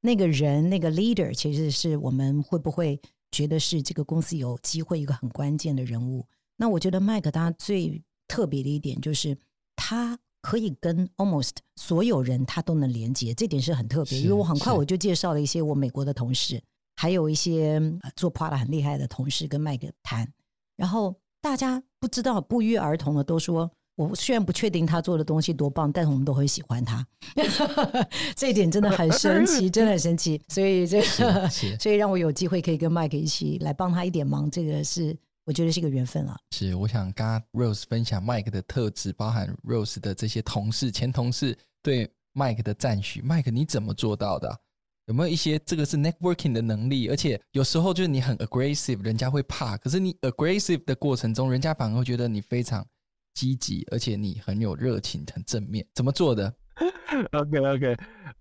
[0.00, 3.00] 那个人那个 leader，其实是我们会不会
[3.30, 6.26] 觉得是这个公司有机会一个很关键的人物。
[6.56, 9.36] 那我觉得 Mike 他最特别的一点就是
[9.74, 14.20] 他可以跟 almost 所有人他都能连接，这点是很特别。
[14.20, 16.62] 因为我很快我就介绍了一些我美国的同事。
[16.96, 17.80] 还有一些
[18.16, 20.26] 做 product 很厉害的同事跟麦克谈，
[20.76, 27.06] 然后大家不知道不约而同的都说，我虽然不确定他做的东西多棒，但是我们都很喜欢他。
[28.34, 30.40] 这一点真的很神奇，真的很神奇。
[30.48, 36.36] 所以这个，所以让我有机会可以跟麦克一起来帮他一点忙，这个是我觉得是一个缘分啊。
[36.50, 43.22] 是，我想跟 Rose 分享麦克的特质，包含 Rose 的这些同事、前同事对麦克的赞许。
[43.22, 44.60] 麦克，你怎么做到的？
[45.06, 47.08] 有没有一些这个是 networking 的能力？
[47.08, 49.76] 而且有时候就是你很 aggressive，人家会怕。
[49.76, 52.84] 可是你 aggressive 的过程中，人家反而会觉得你非常
[53.32, 55.86] 积极，而且你很有热情、很正面。
[55.94, 56.52] 怎么做的？
[57.30, 57.96] OK OK，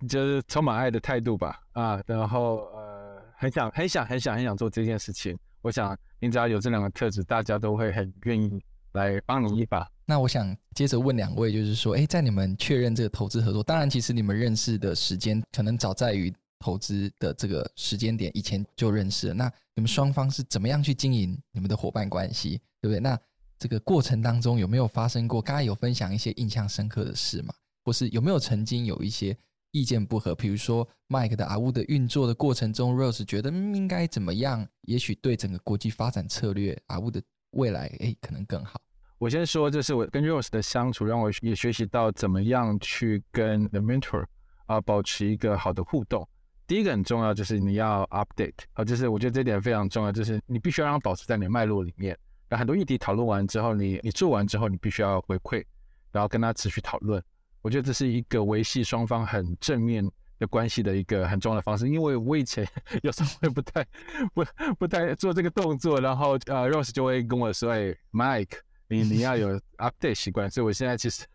[0.10, 1.60] 就是充满爱的态度吧。
[1.73, 5.38] 啊，然后呃，很想、很想、很想、很想做这件事情。
[5.62, 8.60] 我想你只要有这两个特质，大家都会很愿意
[8.93, 9.88] 来帮你一把。
[10.08, 16.34] 那我想接着问两位，就是说，哎，在你们确认这个投资合作，当然其实你们认识的时间可能早在于。
[16.65, 19.36] 投资的这个时间点，以前就认识了。
[19.36, 22.99] 那你们双方是怎么样去经营你们的伙伴关系，对不对？
[22.99, 23.15] 那
[23.60, 25.39] 这个过程当中有没有发生过？
[25.39, 27.54] 刚才有分享一些印象深刻的事吗？
[27.84, 29.38] 或是有没有曾经有一些
[29.69, 30.34] 意见不合？
[30.34, 34.67] 比如说，Mike 的 AWU 的运作的过程中，Rose 觉得应该怎么样？
[34.88, 38.82] 也许对整个国际发展策略，AWU 的未来诶可能更好。
[39.19, 44.25] 我先说，这是我跟 Rose 的相处，让我也学习到怎么样去跟 the mentor
[44.65, 46.28] 啊保持一个好的互动。
[46.67, 52.17] 第一个很重要，就是你要 update 啊，就是我觉得这点非常重要，就是你必须要让它保持在你的脉络里面。
[52.49, 55.63] 那很多议题讨论完之后，你你做完之后，你必须要回馈，
[56.12, 57.21] 然后跟他持续讨论。
[57.62, 60.08] 我觉得这是一个维系双方很正面
[60.39, 61.88] 的关系的一个很重要的方式。
[61.88, 62.67] 因为我以前
[63.04, 63.86] 有时候会不太
[64.34, 64.45] 不
[64.78, 71.25] 不太做这个动作，然后呃 Rose 就会跟我说：“哎，Mike，你你要有 update 习惯。”所以我现在其实。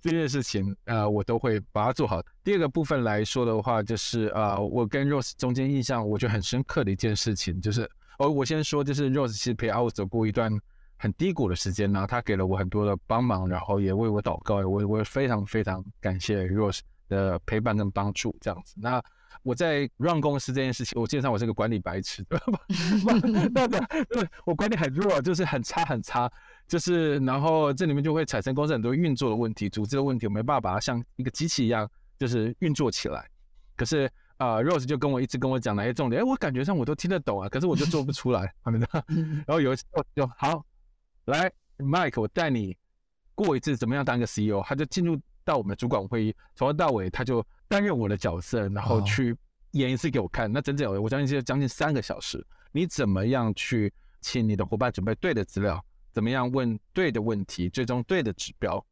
[0.00, 2.22] 这件事情，呃，我都会把它做好。
[2.44, 7.88] 第二个部分来说的话，就是呃，我跟 Rose 中间印象我觉得很深刻的一件事情，就是，
[8.18, 10.52] 哦，我先说，就是 Rose 其实陪阿武走过一段
[10.96, 18.74] 很低谷的时间，然后他给了我很多的帮忙，然后也为我祷告，我我非常非常感谢 Rose 的陪伴跟帮助，这样子。
[18.76, 19.02] 那
[19.42, 22.60] 我在 run 公司这件事情，我基本上我是个管理白痴， 对吧？
[23.52, 23.66] 那
[24.04, 26.30] 对，我管理很弱，就是很差很差。
[26.66, 33.26] 就是，然后这里面就会产生公司很多运作的问题、组织的问题，我没办法把它像一个机器一样，就是运作起来。
[33.74, 34.04] 可是
[34.36, 38.86] 啊、呃、，Rose 就跟我一直跟我讲哪些重点，哎，我感觉上我都听得懂啊，可是我就做不出来，好没的。
[38.92, 40.62] 然后有一次我就好，
[41.24, 42.76] 来，Mike，我带你
[43.34, 49.36] 过一次怎么样当一个 CEO，他就进入到我们的主管会议，从头到尾他就担任我的角色，然后去
[49.72, 50.50] 演一次给我看。
[50.50, 55.84] 那整整我相信是将近三个小时，你怎么样去请你的伙伴准备对的资料？
[56.10, 58.84] 怎么样问对的问题，最终对的指标？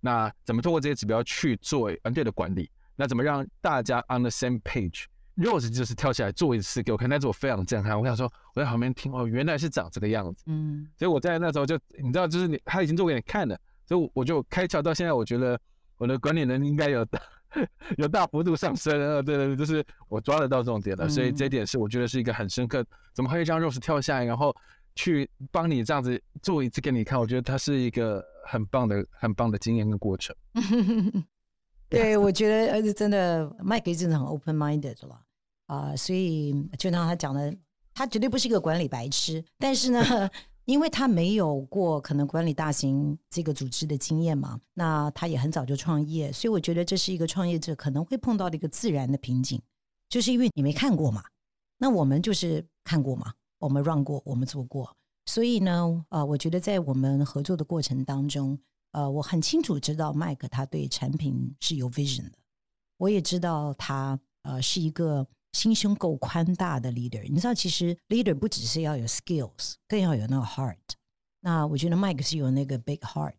[0.00, 2.70] 那怎么通过这些指标去做团队的管理？
[2.96, 7.98] 那怎么让大家 on the same page？Rose 就是跳起来做一次给我看，但是我非常震撼。
[7.98, 10.44] 我想说，我在旁边听哦，原来是长这个样子。
[10.46, 14.80] 嗯，所以我在那时候就你知道，就是你他已经做给你看了，所以我就开窍。
[14.80, 15.58] 到现在，我觉得
[15.96, 17.06] 我的管理能力应该有
[17.98, 18.98] 有大幅度上升。
[19.00, 22.84] 呃，对对对，就是我抓得到重点了，嗯、所以这一点是我觉得是一个很深刻。
[23.14, 24.54] 怎么可以让 Rose 跳下来，然后
[24.94, 27.18] 去帮你这样子做一次给你看？
[27.18, 30.34] 我觉得它是一个很棒的、很棒的经验跟过程。
[31.88, 35.20] 对，我觉得儿子真的，Mike 真的很 open minded 了
[35.66, 37.54] 啊、呃，所以就像他讲的，
[37.94, 40.30] 他绝对不是一个管理白痴，但是呢。
[40.64, 49.60] 因为他没有过可能管理大型这个组织的经验嘛，那他也很早就创业，所以我觉得这是一个创业者可能会碰到的一个自然的瓶颈，
[50.08, 51.24] 就是因为你没看过嘛。
[51.78, 54.96] 那我们就是看过嘛，我们 run 过，我们做过，
[55.26, 58.56] 所以呢，呃，我觉得在我们合作的过程当中，
[58.92, 62.38] 呃，我很清楚知道 Mike 他对产品是有 vision 的，
[62.98, 65.26] 我也知道他呃是一个。
[65.52, 70.76] 心胸够宽大的 leader，你知道，其实 leader 不只是要有 skills，更要有那个 heart。
[71.40, 73.34] 那我觉得 Mike 是有那个 big heart，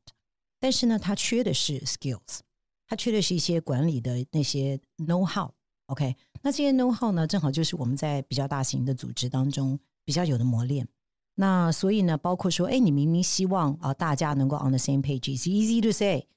[0.60, 2.40] 但是呢，他缺的是 skills，
[2.88, 5.52] 他缺的是一些管理的那些 know how。
[5.88, 10.88] OK，那这些 know how 呢，正好就是我们在比较大型的组织当中比较有的磨练。
[11.36, 16.28] 那所以呢，包括说，哎，你明明希望啊大家能够 on the same page，it's easy to say，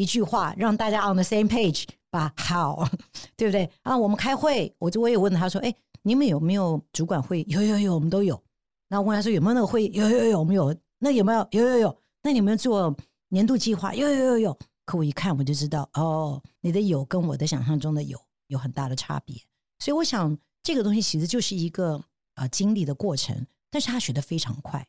[0.00, 1.84] 一句话让大家 on the same page。
[2.10, 2.88] 吧，好，
[3.36, 3.96] 对不对啊？
[3.96, 7.44] 我们开会，我就我也问他说：“哎，你们有没有主管会？
[7.48, 8.42] 有有有，我们都有。
[8.88, 9.86] 那我问他说有没有那个会？
[9.90, 10.74] 有有有，我们有。
[10.98, 11.46] 那有没有？
[11.52, 11.96] 有有有。
[12.20, 12.92] 那你有没有做
[13.28, 13.94] 年度计划？
[13.94, 14.58] 有有有有。
[14.84, 19.36] 可我一看我就知道，哦，你的有跟我的想象中的有有很大的差别。
[19.78, 22.02] 所以我想这个东西其实就是一个
[22.34, 24.84] 啊、经历的过程，但是他学得非常快，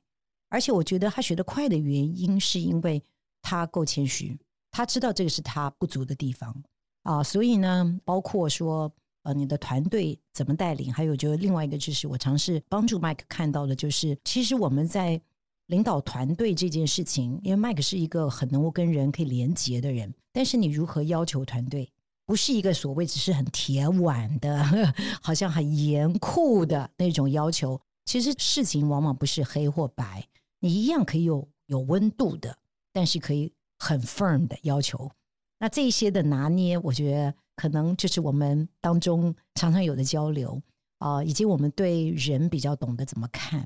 [0.49, 3.03] 而且我觉得他学得快的原因是因为
[3.43, 4.35] 他够谦虚，
[4.71, 6.55] 他知道这个是他不足的地方。
[7.03, 8.91] 啊，所以呢，包括说，
[9.23, 15.19] 呃，你的团队怎么带领，还有就是另外一个就是，我尝试帮助 Mike 看到的，就是其实我们在
[15.67, 21.91] 领导团队这件事情，因为 Mike 是一个很能够跟人可以连接的人，但是你如何要求团队，
[22.25, 24.63] 不是一个所谓只是很铁腕的，
[25.23, 27.81] 好像很严酷的那种要求。
[28.05, 30.27] 其实事情往往不是黑或白，
[30.59, 32.57] 你一样可以有有温度的，
[32.91, 33.51] 但是可以
[33.81, 35.11] 很 firm 的要求。
[35.57, 40.61] 那这些的拿捏，我觉得可能就是我们当中常常有的交流
[40.99, 43.59] 啊、呃，以及我们对人比较懂得怎么看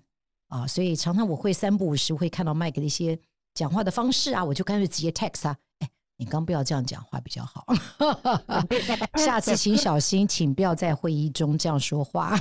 [0.47, 3.19] 啊、呃，所以常常我会三不五时会看到 Mike 的一些
[3.53, 7.65] 讲话的方式啊，我就干脆直接 text 啊，哎，你刚不要这样讲话比较好
[9.19, 12.37] 下次请小心，请不要在会议中这样说话。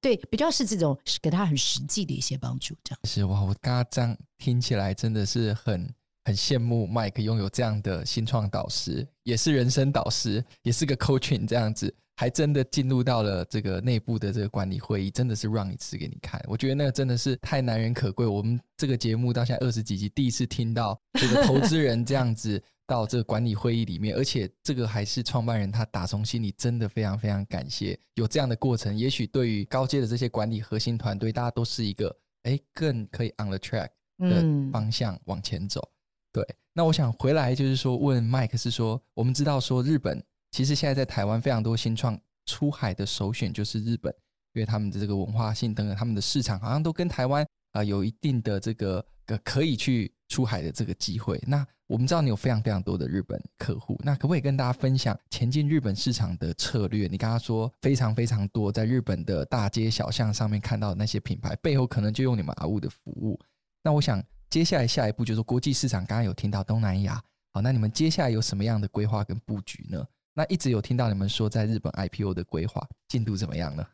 [0.00, 3.00] 对，比较是这种给他很实际的一些帮助，这样。
[3.04, 5.88] 是哇，我刚刚这样听起来真的是很。
[6.26, 16.44] 很羡慕 Mike 拥有这样的新创导师，也是人生导师，也是个 coaching 这样子，还真的进入到了这个内部的这个管理会议，真的是 run 一次给你看。
[16.48, 18.26] 我觉得那个真的是太难人可贵。
[18.26, 28.98] 我们这个节目到现在二十几集，第一次听到这个投资人这样子 到这个管理会议里面，而且这个还是创办人他打从心里真的非常非常感谢有这样的过程。
[28.98, 35.88] 也许对于高阶的这些管理核心团队，大家都是一个哎更可以 on the track 的方向往前走。
[36.36, 44.14] 对，那我想回来就是说，问 Mike 是说，我们知道说日本其实现在在台湾非常多新创出海的首选就是日本，
[44.52, 49.02] 因为他们的这个文化性等等，他们的市场好像都跟台湾啊、有一定的这个
[49.42, 51.42] 可以去出海的这个机会。
[51.46, 57.08] 那我们知道你有非常非常多的日本客户，那可不可以跟大家分享前进日本市场的策略？
[57.10, 63.40] 你刚刚说非常非常多，在日本的大街小巷上面看到的那些品牌背后，可能就用你们阿物的服务。
[63.82, 64.22] 那我想。
[64.48, 67.20] 接下来下一步就是国际市场，刚刚有听到东南亚，
[67.52, 70.04] 好，那你们接下来有什么样的规划跟布局呢？
[70.34, 73.86] 那一直有听到你们说在日本 IPO 的规划进度怎么样呢？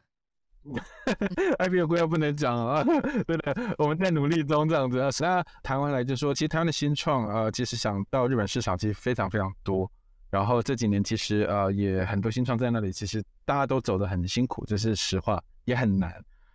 [1.59, 2.85] IPO 规划不能讲啊，
[3.27, 4.99] 对的，我们在努力中这样子。
[5.21, 9.91] 那台湾来就说，其实台湾的新创呃，其实想到日本市场其实非常非常多。
[10.31, 16.13] 然后这几年其实呃也很多新创在那里，其实大家都走得很辛苦，这是实话，也很难。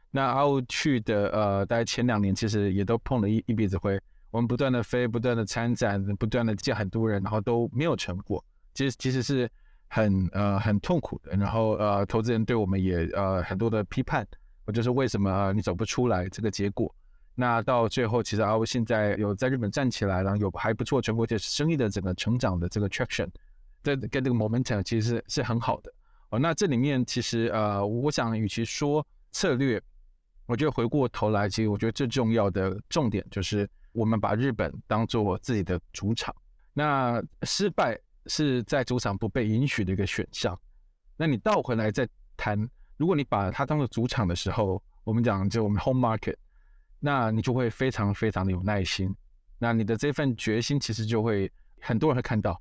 [0.09, 3.99] 那阿乌去的呃，大概前两年其实也都碰了一一鼻子灰。
[4.31, 8.43] 我们不断的飞，不断的参展，不断的见很多人，然后都没有成果。
[8.73, 9.49] 其实其实是
[9.87, 11.35] 很呃很痛苦的。
[11.35, 14.27] 然后呃，投资人对我们也呃很多的批判，
[14.65, 16.93] 我就是为什么你走不出来这个结果。
[17.35, 23.29] 那到最后，其实 AWU 现在有在日本站起来，然后有还不错全国，就是生意的整个成长的这个 traction，
[23.83, 25.93] 这跟这个 momentum 其实是是很好的。
[26.29, 29.81] 哦，那这里面其实呃，我想与其说策略。
[30.47, 36.35] 我觉得回过头来，其实我觉得最重要的重点就是我们把日本当做自己的主场。
[36.73, 40.59] 那失败是在主场不被允许的一个选项。
[41.15, 42.57] 那你倒回来再谈，
[42.97, 46.35] 如果你把它当做主场的时候，我们讲就我们 home market，
[46.99, 49.15] 那你就会非常非常的有耐心。
[49.59, 52.59] 那你的这份决心其实就会很多人会看到。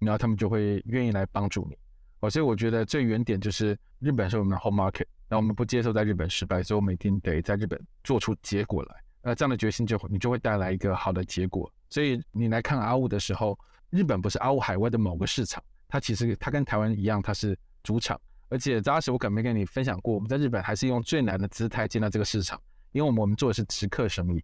[0.00, 1.76] 然后他们就会愿意来帮助你。
[2.20, 8.96] 哦，所以我觉得最原点就是日本是我们的 home market，那我们不接受在日本失败，所以我们一定得在日本做出结果来。
[9.22, 11.70] 那这样的决心就你就会带来一个好的结果。
[11.90, 13.58] 所以你来看阿五的时候，
[13.90, 18.18] 日本不是阿五海外的某个市场，它其实它跟台湾一样，它是主场。
[18.48, 22.58] 而且扎实我可能没跟你分享过，我们在日本还是用最难的姿态进到这个市场，
[22.92, 24.42] 因为我们我们做的是直客生意。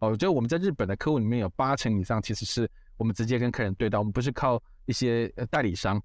[0.00, 6.00] 哦，就我们在日本的客户里面有八成以上其实是我们直接跟客人对到，我们不是靠一些代理商。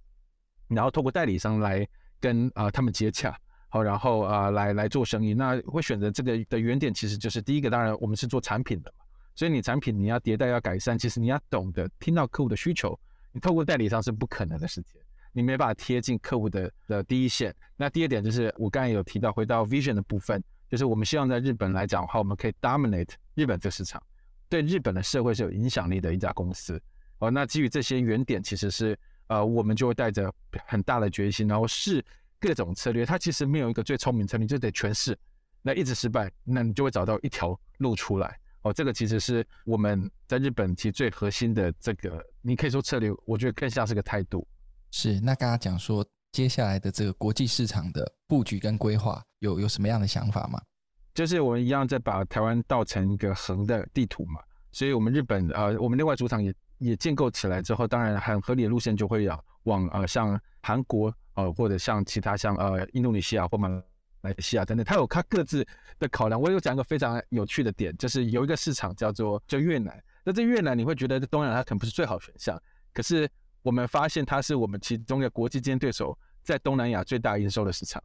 [0.70, 1.86] 然后透过代理商来
[2.20, 3.38] 跟啊、呃、他们接洽，
[3.74, 5.34] 好，然后啊、呃、来来做生意。
[5.34, 9.04] 那会选择这个的原点，其实就是第一个，当然我们是做产品的嘛，
[9.34, 12.96] 所以你产品你要迭代要改善，其实你要懂得听到客户的需求。
[13.32, 15.02] 你透过代理商是不可能的事情，
[15.32, 17.52] 你没办法贴近客户的的第一线。
[17.76, 24.00] 那第二点就是我刚才有提到，回到 vision 的部分，就是我们希望在日本来讲的话，我们可以 dominate 日本这个市场，
[24.48, 26.80] 对日本的社会是有影响力的一家公司。
[27.18, 28.96] 哦，那基于这些原点，其实是。
[29.28, 30.32] 呃，我们就会带着
[30.68, 32.04] 很大的决心，然后试
[32.44, 33.06] 各种策略。
[33.06, 35.18] 它其实没有一个最聪明策略，就得全试。
[35.62, 38.38] 那一直失败，那你就会找到一条路出来。
[38.64, 44.46] 哦，这个其实是我们在日本其实最核心的这个，你可以说策略，我觉得更像是个态度。
[44.92, 45.22] 是。
[45.22, 50.62] 那刚刚讲说接下来的这个国际市场的布局跟规划，有有什么样的想法吗？
[51.14, 54.42] 就是我们一样在把台湾倒成一个横的地图嘛。
[54.72, 56.54] 所以，我们日本呃，我们另外主场也。
[56.80, 63.70] 也建构起来之后，当然很合理的路线就会要往呃像韩国呃或者像其他像呃印度尼西亚或马
[64.22, 65.66] 来西亚等等，它有它各自
[66.00, 66.40] 的考量。
[66.40, 70.02] 我有讲一个非常有趣的点，就是有一个市场叫做叫越南。
[70.24, 72.62] 那这越南你会觉得东南亚它可能不是最好选项，
[72.94, 73.30] 可是
[73.62, 78.02] 我们发现它是我们其中一个国际竞争对手在东南亚最大营收的市场。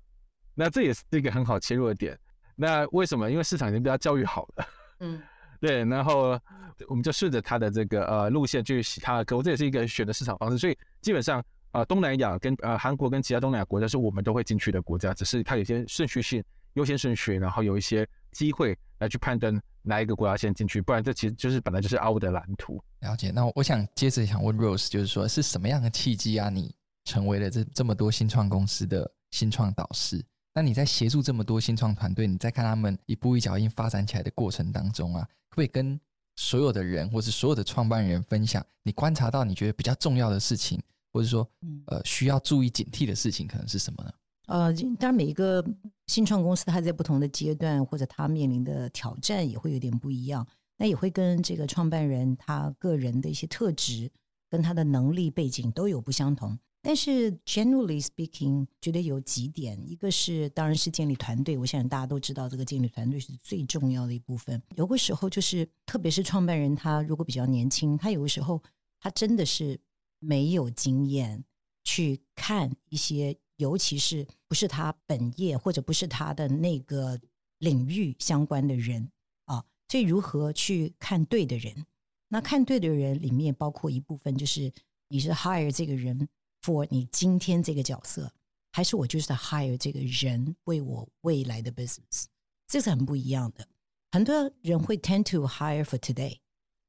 [0.55, 2.19] 那这也是一个很好切入的点。
[2.57, 3.31] 那为什么？
[3.31, 4.67] 因为市场已经比较教育好了。
[5.01, 5.23] 嗯。
[5.61, 6.39] 对，然后
[6.87, 10.57] 我们就顺着它的这个呃路线去洗它的客户，这也是一个选的市场方式。
[10.57, 16.43] 所以基本上啊、呃，东南亚跟呃韩国跟其他东南亚国家是我们都会进去的国家，只是它有些顺序性、
[16.75, 22.83] 优先顺序，然后有一些机会来去判断哪一个国家先进去，不然这其实就是本来就是 AWU 的蓝图。
[23.01, 23.31] 了解。
[23.31, 30.25] 那我想接着想问 Rose，就是说是什么样的契机啊，你成为了这这么多新创公司的新创导师？
[30.55, 36.01] 那你在协助这么多新创团队，你在看他们一步一脚印发展起来的过程当中啊，可不可以跟
[36.35, 40.83] 所有的人或是所有的创办人分享你观察到你觉得比较重要的事情，
[41.13, 41.49] 或者说
[41.87, 44.13] 呃需要注意警惕的事情，可能是什么呢？
[44.47, 45.65] 呃，当然每一个
[46.07, 50.47] 新创公司它在不同的阶段或者它面临的挑战也会有点不一样，
[50.79, 54.11] 那也会跟这个创办人他个人的一些特质
[54.49, 56.59] 跟他的能力背景都有不相同。
[56.81, 61.59] 但是，generally speaking，觉得有几点，一个是当然是建立团队。
[61.59, 64.63] 我想大家都知道，这个建立团队是最重要的一部分。
[64.77, 68.63] 有个时候就是，特别是创办人他如果比较年轻，他有的时候
[69.01, 69.79] 他真的是
[70.19, 71.45] 没有经验
[71.85, 77.21] 去看一些，尤其是不是他本业或者不是他的那个
[77.59, 79.11] 领域相关的人
[79.45, 79.65] 啊。
[79.89, 81.87] 所以，如何去看对的人？
[82.29, 84.73] 那看对的人里面包括一部分就是
[85.09, 86.29] 你是 hire 这个人。
[86.61, 88.33] for 你今天这个角色，
[88.73, 92.25] 还是我就是 hire 这个人为我未来的 business，
[92.67, 93.67] 这是很不一样的。
[94.11, 96.37] 很多人会 tend to hire for today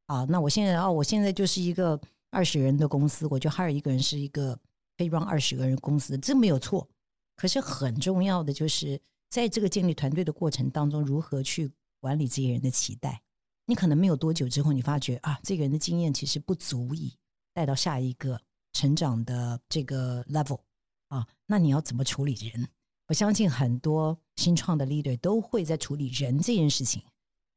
[0.07, 2.01] 啊，那我现在哦，我现在就是一个
[2.31, 4.57] 二十人的公司，我就 hire 一个人是一个
[4.97, 6.87] 可以 run 二十个人公司，这没有错。
[7.35, 8.99] 可是很重要的就是
[9.29, 13.21] 在这个建立团队的过程当中，如何去管理这些人的期待。
[13.65, 17.13] 你可能没有多久之后，你发觉啊，这个人的经验其实不足以
[17.53, 18.39] 带到下一个。
[18.71, 20.59] 成长的这个 level
[21.07, 22.69] 啊，那你要怎么处理人？
[23.07, 27.01] 我相信很多新创的 leader 都会在处理人这件事情。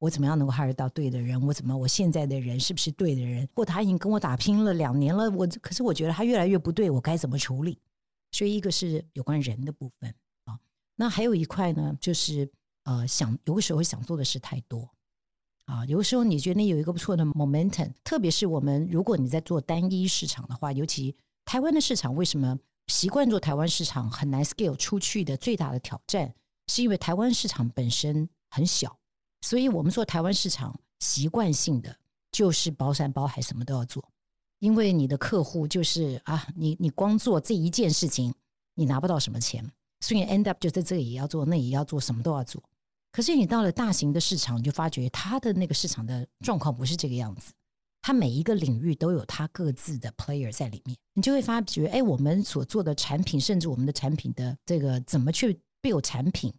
[0.02, 1.40] 我怎么样能够 hire 到对的人？
[1.46, 3.48] 我怎么我现在的人是不是对的人？
[3.54, 7.78] 或他已经跟我打拼了两年了，我可是我觉得他越来越不对，我该怎么处理？
[8.32, 10.12] 所以一个是有关人的部分
[10.46, 10.58] 啊，
[10.96, 12.50] 那还有一块呢，就是
[12.82, 14.90] 呃，想有的时候想做的事太多。
[15.66, 26.34] 啊，有的时候你觉得你有一个不错的 momentum，特别是我们如果你在做单一市场的话，尤其台湾的市场，为什么习惯做台湾市场很难 scale 出去的最大的挑战，
[26.66, 28.98] 是因为台湾市场本身很小，
[29.42, 31.94] 所以我们做台湾市场习惯性的
[32.30, 34.02] 就是包山包海什么都要做，
[34.60, 38.32] 因为你的客户就是啊，你你光做这一件事情，
[38.74, 39.70] 你拿不到什么钱，
[40.00, 42.62] 所以 end up 就在这里也要做，那也要做，什么都要做。
[43.10, 47.52] 可是你到了大型的市场，你就发觉它的那个市场的状况不是这个样子。
[48.00, 56.52] 它每一个领域都有它各自的 player 在里面，你就会发觉，哎，我们所做的产品，甚至我们的产品的这个怎么去 build 产品，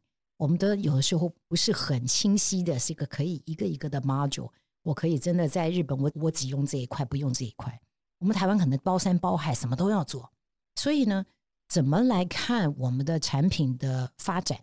[0.43, 4.51] 我们的有的时候不是很清晰的，是一个可以一个一个的 module。
[4.81, 7.79] 我可以真的在日本，我我只用这一块，不用这一块。
[8.19, 10.29] 我们台湾可能包山包海，什么都要做。
[10.75, 11.25] 所以呢，
[11.69, 14.59] 怎么来看我们的产品的发展？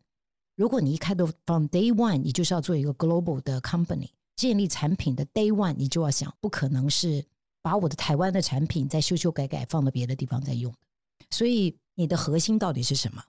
[0.54, 7.24] 如果你一开头 from day one，你就是要做一个 global 的 company，建立产品的 day one，你就要想，不可能是
[7.62, 10.70] 把我的台湾的产品再修修改改放到别的地方再用。
[11.30, 13.24] 所以你的核心到底是什么？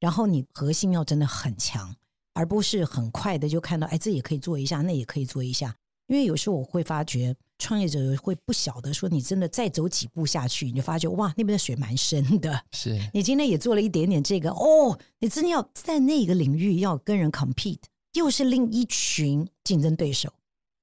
[0.00, 1.94] 然后你核心要真的很强，
[2.34, 5.74] 而不是很快的就看到，哎，这也可以做一下，那也可以做一下。
[6.08, 12.62] 因为有时候我会发觉，创业者会不晓得说，你真的再走几步下去，你就发觉哇，那边的水蛮深的。
[12.70, 17.80] 是你今天也做了一点点这个哦，你真的要在那个领域要跟人 compete，
[18.12, 20.32] 又是另一群竞争对手，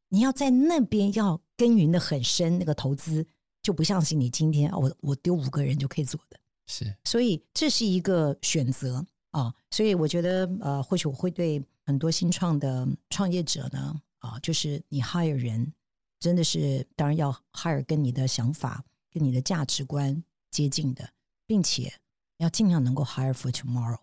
[0.10, 3.26] 你要在那边要耕耘的很深，那个投资
[3.62, 6.38] 就不像是你今天我我丢五个人就可以做的。
[6.76, 9.54] 是，所以这是一个选择啊。
[9.70, 14.02] 所以我觉得呃，或许我会对很多新创的创业者呢。
[14.24, 15.74] 啊，就是你 hire 人，
[16.18, 21.10] 真的是当然要 hire 跟你的想法、跟你的价值观接近的，
[21.46, 21.94] 并且
[22.38, 24.00] 要尽量能够 hire for tomorrow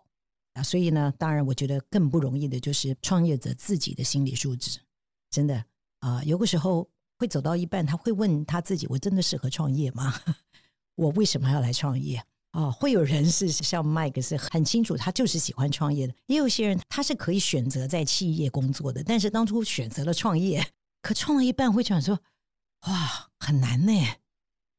[0.53, 0.63] 啊。
[0.63, 4.79] 所以呢，当然我觉得更不容易的就是创业者自己的心理素质，
[5.31, 5.65] 真的
[6.01, 10.21] 啊，有个时候会走到一半，他会问他自己：我真的适合创业吗？
[10.97, 12.23] 我为什么要来创业？
[12.51, 16.15] 啊、哦，会有人是像 Mike 是很清楚，他就是喜欢创业的。
[16.27, 20.67] 也有些人他是可以选择在企业工作的，但是当初选择了创业，
[21.01, 22.19] 可创了一半会想说，
[22.87, 23.93] 哇，很难呢。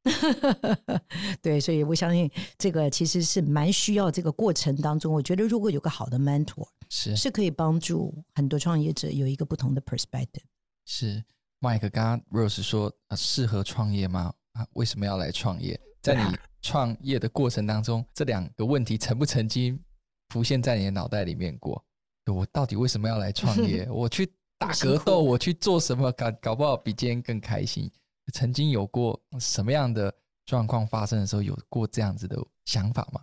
[1.42, 10.42] 对，所以我相信这个其实是蛮需要这个过程当中，我觉得如果有个好的 mentor，是是可以帮助很多创业者有一个不同的 perspective。
[10.86, 11.24] 是
[11.60, 14.34] Mike 刚刚 Rose 说，啊，适合创业吗？
[14.54, 15.80] 啊，为什么要来创业？
[16.02, 19.80] 在你创业的过程当中，这两个问题曾不曾经
[20.30, 21.84] 浮现在你的脑袋里面过？
[22.28, 23.88] 我到底为什么要来创业？
[23.92, 26.12] 我去打格斗，我去做什么？
[26.12, 27.92] 搞搞不好比今天更开心。
[28.32, 30.14] 曾经有过什么样的
[30.46, 33.22] 状况发生的时候，有过这样子的想法吗？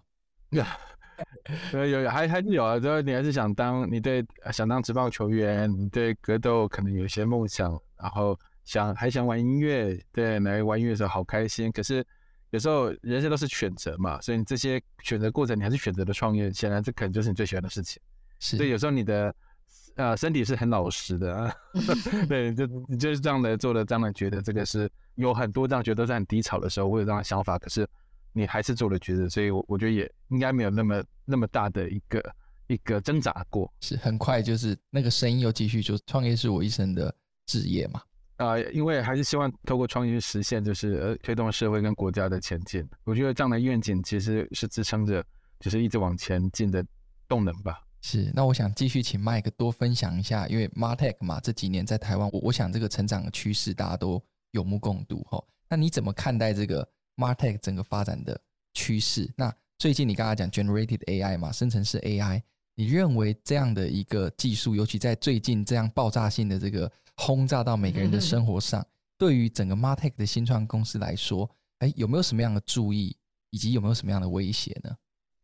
[1.73, 2.79] 有有还还是有啊。
[2.79, 11.71] 就是你还是想当你对想当职棒球员，你对格斗可能有些梦想，然后想还想玩音乐，对，来玩音乐的时候好开心。
[11.71, 12.05] 可是。
[12.51, 16.51] 有时候人生都是选择嘛，所以你这些选择过程，你还是选择了创业。
[16.53, 18.01] 显然，这可能就是你最喜欢的事情。
[18.41, 19.35] 是，所以有时候你的
[19.97, 21.55] 呃身体是很老实的啊，
[22.27, 27.87] 对，就你就是这样的做的，这样的觉得这个是有很多这样觉得在很低潮的时候会有这样的想法，可是
[28.33, 32.35] 你还是做了抉择，所以我我觉得也应该没有那么那么大的一个
[32.69, 33.71] 一个挣扎过。
[33.81, 38.01] 是很快就是那个声音又继续，就创业是我一生的职业嘛。
[38.39, 42.89] 啊、因为还是希望透过创业去实现，就是呃推动社会跟国家的前进。
[43.05, 45.23] 我觉得这样的愿景其实是支撑着，
[45.61, 46.85] 就是一直往前进的
[47.29, 47.81] 动能吧。
[48.01, 54.23] 是，那我想继续请 Mike 多分享一下，因为 Martech 嘛，这几年在台湾，我我想这个成长的趋势大家都
[54.53, 55.43] 有目共睹哈。
[55.69, 58.41] 那你怎么看待这个 Martech 整个发展的
[58.73, 59.29] 趋势？
[59.37, 62.41] 那最近你刚刚讲 Generated AI 嘛，生成式 AI，
[62.77, 66.91] 你认为这样的一个技术，尤其在最近这样爆炸性的这个
[67.21, 68.87] 轰炸到每个人的生活上，
[69.19, 71.51] 对于整个 Martech 的新创公司来说，
[71.81, 73.15] 哎，有没有什么样的注意，
[73.51, 74.97] 以及有没有什么样的威胁呢？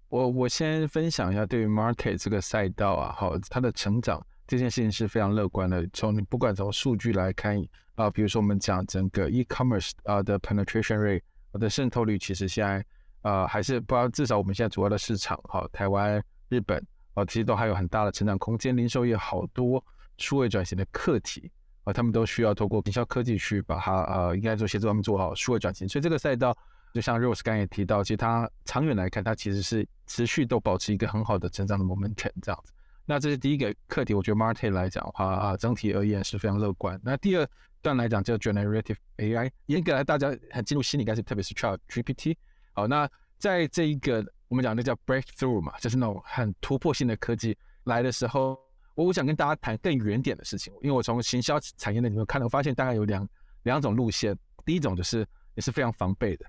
[0.09, 5.85] 我我先分享一下，对于 Martech 这个赛道啊，好，它的成长这件事情是非常乐观的。
[5.93, 7.61] 从你不管从数据来看
[7.97, 11.23] 啊，比如说我们讲整个 e-commerce 啊的 penetration rate
[11.59, 12.87] 的渗透率，其实现在
[13.23, 16.81] 啊还是不知道，至少我们现在主要的市场，好，台湾、日本
[17.15, 18.77] 啊，其实都还有很大的成长空间。
[18.77, 19.85] 零售业好多
[20.19, 21.51] 数位转型的课题。
[21.85, 25.89] 啊，他们都需要透过营销科技去把它呃，应该说协助他们做好数位转型。
[25.89, 26.57] 所以这个赛道，
[26.93, 32.73] 就像 Rose 刚也提到，其实它长远来看，它其实是持续都保持一个很好的成长的 momentum 这样子。
[33.05, 36.99] 那这是第一个课题，我觉得 Martin 来讲的话啊，整体而言是非常乐观。
[37.05, 37.47] 那第二
[37.83, 42.35] 段来讲叫 Generative AI，严格来大家很进入心理，应该是特别是 ChatGPT。
[42.73, 43.07] 好，那
[43.39, 47.55] 在这一个我们讲的叫 breakthrough 嘛，就是那种很突破性的科技
[47.85, 48.64] 来的时候。
[48.95, 53.29] 我我想跟大家谈更远点的事情，因为我从行销产业的里面看到，我发现大概有两
[53.65, 54.37] 两种路线。
[54.65, 55.27] 第一种就是
[55.57, 56.47] 也是非常防备的，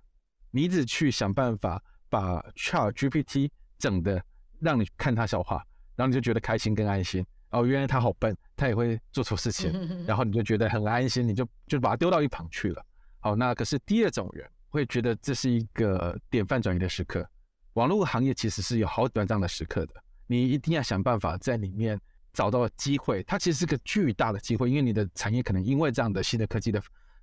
[0.50, 4.24] 你一直去想办法把 ChatGPT 整的
[4.60, 5.62] 让你看他笑话，
[5.98, 7.26] 然后你就觉得开心跟安心。
[7.50, 9.72] 哦，原来他好笨，他也会做错事情，
[10.08, 12.86] 然后你就觉得很安心，你就就把它丢到一旁去了。
[13.20, 17.28] 好，那可是第二种人会觉得这是一个典范转移的时刻。
[17.74, 19.94] 网络行业其实是有好短这样的时刻的，
[20.28, 22.00] 你一定要想办法在里面。
[22.36, 26.80] 找到机会，它其实是个巨大的机会，因为你的产业可能因为这样的新的科技的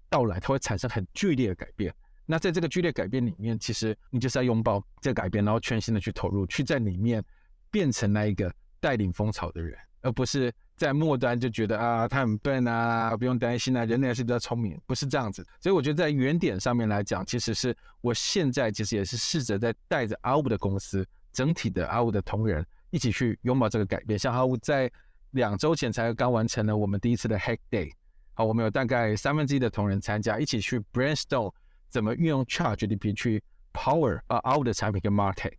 [0.08, 1.94] 到来，它会产生很剧烈的改变。
[2.24, 7.22] 那在这个剧烈改变里面，其实你就是要拥抱这个改变，然后全心的去投入，去在里面
[7.70, 15.44] 变成那一个带领风潮的人，而不是在末端就觉得啊，他很笨啊，不用担心啊，人类还是比较聪明，不是这样子。
[15.60, 24.16] 所以我觉得在原点上面来讲，其实是我现在其实也是试着在带着阿五的公司，整体的阿五的同仁一起去拥抱这个改变。
[24.16, 24.88] 像阿乌在
[25.32, 27.90] 两周前才刚完成了我们第一次的 Hack Day，
[28.34, 31.52] 好，我们有大概三分之一的同仁参加，一起去 Brainstorm
[31.88, 35.56] 怎么运用 ChatGPT 去 Power 啊阿乌的产品跟 MarTech。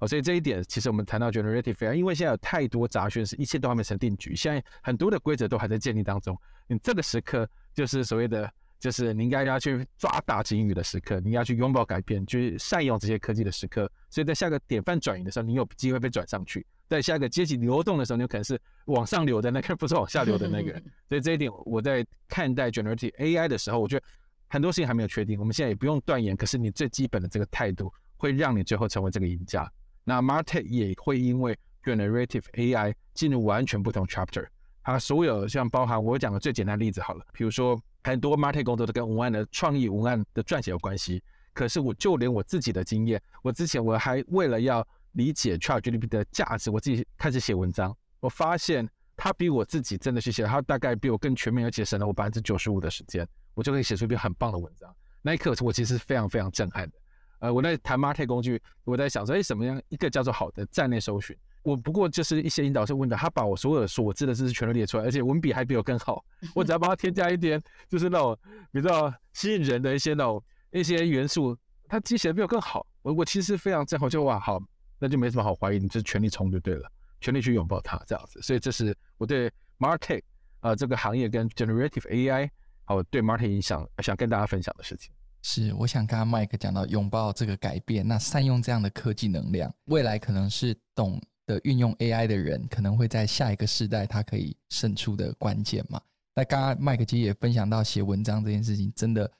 [0.00, 6.36] 哦，所以这一点其实我们谈到 Generative AI，因为现在有太多杂讯，是一切都还没成定局，现在很多的规则都还在建立当中。
[6.66, 8.52] 你这个时刻就是所谓的，
[8.84, 13.90] 就是你应该要去抓大机遇的时刻，你要去拥抱改变，去善用这些科技的时刻。
[14.10, 20.84] 所以在下个典范转移的时候，你有机会被转上去；在下个阶级流动的时候，你有可能是往上流的那个，不是往下流的那个人。
[21.08, 24.04] 所以这一点我在看待 Generative AI 的时候，我觉得
[24.48, 26.36] 很多事情还没有确定，我们现在也不用断言。
[26.36, 29.66] 可是你最基本的这个态度，会让你最后成为这个赢家。
[30.04, 34.46] 那 MarTech 也会因为 Generative AI 进入完全不同 chapter，
[34.82, 41.20] 它所有像包含我讲的最简单的例子好了，比如说很多 MarTech 工作都跟文案的创意、文案的撰写有关系。
[41.52, 54.92] 可是我就连我自己的经验，我之前我还为了要理解 ChatGPT 的价值，我自己开始写文章，我发现它比我自己真的去写，它大概比我更全面，而且省了我百分之九十五的时间，我就可以写出一篇很棒的文章。
[55.22, 56.96] 那一刻我其实是非常非常震撼的。
[57.38, 61.36] 呃，我在谈 MarTech 工具，我在想说，哎，什么样一个叫做好的站内搜寻？
[61.64, 66.24] 我不过就是一些引导是问的，他把我所有的所知的知识全都列出来，而且文笔还比我更好。
[66.54, 68.38] 我只要帮他添加一点，就是那种
[68.70, 70.40] 比较吸引人的一些那种
[70.70, 71.56] 一些元素，
[71.88, 72.86] 他记写的比我更好。
[73.02, 74.62] 我我其实非常正好，就哇好，
[74.98, 76.90] 那就没什么好怀疑，你就是全力冲就对了，
[77.20, 78.40] 全力去拥抱它这样子。
[78.42, 80.22] 所以这是我对 MarTech
[80.60, 82.50] 啊、呃、这个行业跟 Generative AI
[82.84, 85.12] 好对 MarTech 影响想跟大家分享的事情。
[85.42, 96.00] 是，我想刚刚 Mike 讲到拥抱这个改变，那善用这样的科技能量，未来可能是懂得运用 AI 的人，可能会在下一个世代他可以胜出的关键嘛。
[96.34, 99.30] 那刚刚 Mike 其实也分享到写文章这件事情，真的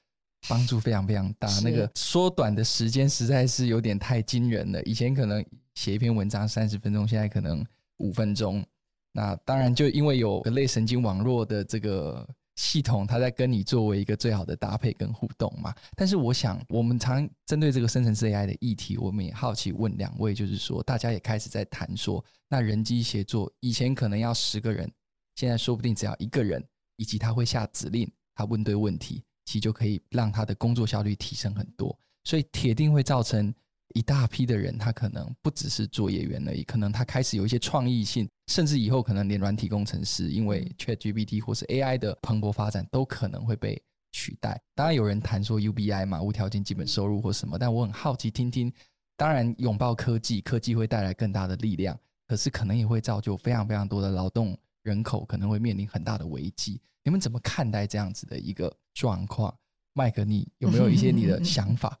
[0.47, 4.81] 帮助非常非常大，那个缩短的时间实在是有点太惊人了。
[4.83, 7.65] 以前可能写一篇文章三十分钟，现在可能
[7.97, 8.65] 五分钟。
[9.11, 12.27] 那当然就因为有个类神经网络的这个。
[12.55, 15.73] 系统它在跟你作为一个最好的搭配跟互动嘛？
[15.95, 24.91] 但是我想，我们常针对这个生成式 AI 的议题，我们也好奇问两位，就是说，大家也开始在谈说，那人机协作以前可能要十个人，
[25.35, 26.63] 现在说不定只要一个人，
[26.95, 33.53] 以及他会下指令，他问对问题，其实就可以让他的工作效率提升很多，所以铁定会造成。
[33.95, 43.81] 一大批的人，他可能不只是作业员而已，可能他开始有一些创意性，甚至以后可能连软体工程师，因为 ChatGPT 或是 AI 的蓬勃发展，都可能会被
[44.11, 44.61] 取代。
[44.75, 48.69] 当然有人谈说 UBI 嘛，无条件基本收入或什么，但我很好奇听听。
[49.15, 56.81] 当然拥抱科技，科技会带来更大的力量，可是可能也会造就非常非常多的劳动人口可能会面临很大的危机。
[57.01, 59.57] 你们怎么看待这样子的一个状况？
[59.93, 61.97] 麦克，你有没有一些你的想法？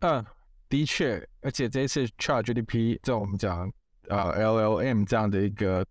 [0.00, 0.22] 嗯。
[0.68, 3.70] 的确，而且这一次 ChatGPT 这种我们讲
[4.08, 5.86] 啊 LLM 这样的一个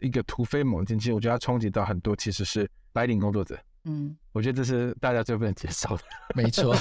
[0.00, 3.58] 一个突飞猛进，其实我觉得它冲击到很多其实是白领工作者。
[3.84, 6.02] 嗯，我觉得这是大家最不能接受的。
[6.34, 6.74] 没错，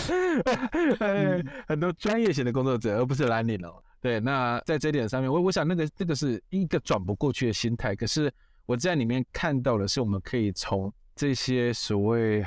[1.68, 3.82] 很多专业型的工作者，而不是蓝领哦。
[4.02, 7.96] 对，那在这点上面，我我想那个那个是一个转不过去的心态。
[7.96, 8.32] 可是
[8.66, 12.46] 我在里面看到的是，我们可以从这些所谓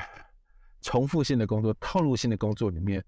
[0.83, 3.03] 重复性的工作、套路性的工作里面。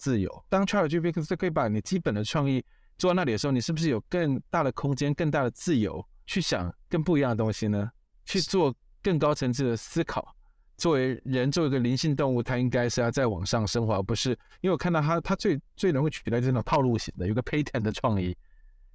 [0.00, 0.44] 自由。
[0.48, 2.64] 当 ChatGPT 可以把你基本的创意
[2.96, 7.90] 做到那里的时候，你是不是有更大的空间、更大的自由去想更不一样的东西呢？
[8.24, 10.34] 去做更高层次的思考。
[10.78, 14.30] 作为人，作为一个灵性动物，它应该是要再往上升华，而不是
[14.62, 18.34] 因为我看到它，它最最能够取代这种套路型的，有个 patent 的创意。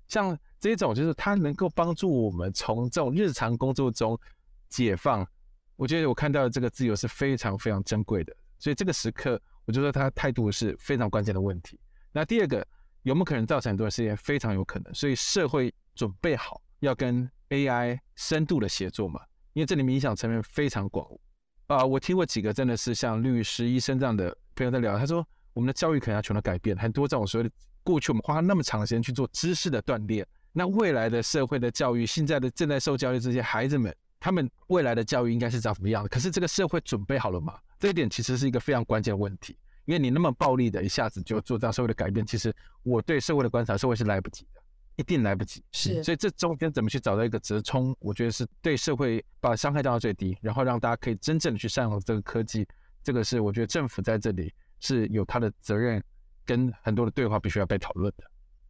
[0.08, 4.20] 像这种，就是它能够帮助我们从这种日常工作中
[4.70, 5.24] 解放。
[5.76, 9.40] 我觉得我看到的这个自由是非常非常珍贵的，所以这个时刻。
[9.66, 11.80] 我觉得他态度是非常关键的问题。
[12.12, 12.66] 那第二个，
[13.04, 14.16] 有没有可能造成很多的事情？
[14.16, 14.94] 非常有可能。
[14.94, 19.20] 所以社会准备好要跟 AI 深度的协作嘛？
[19.54, 21.08] 因为这里面影响层面非常广
[21.68, 21.86] 啊。
[21.86, 27.54] 我听过几个真的是像律师、医生这样的朋友在聊，他说我们的教育可能要全都改变，很多这种所谓的
[27.84, 36.10] 过去我们花那么长时间去做知识的锻炼，那未来的社会的教育，现在的正在受教育这些孩子们，他们未来的教育应该是长什么样的？
[36.10, 37.58] 可是这个社会准备好了吗？
[37.80, 42.54] 这一点其实是一个非常关键的问题，因为你那么暴力的一下子就做这样社会的改变，其实
[42.84, 44.62] 我对社会的观察，社会是来不及的，
[44.96, 45.64] 一定来不及。
[45.72, 52.68] 是，所以这中间怎么去找到一个折冲，我觉得是对社会把伤害降到最低，然后让大家可以真正的去善用这个科技，
[53.04, 56.04] 这个是我觉得政府在这里是有他的责任，
[56.46, 58.24] 跟很多的对话必须要被讨论的。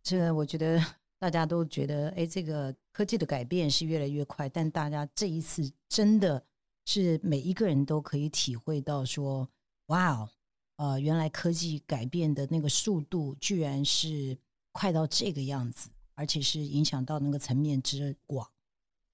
[0.03, 0.84] 这个我觉得
[1.18, 6.43] 大家都觉得，哎，这个科技的改变是越来越快，但大家这一次真的
[6.86, 9.50] 是每一个人都可以体会到说，
[9.88, 10.30] 哇哦，
[10.78, 14.38] 呃，原来科技改变的那个速度居然是
[14.72, 18.48] 快到这个样子，而且是影响到那个层面之广。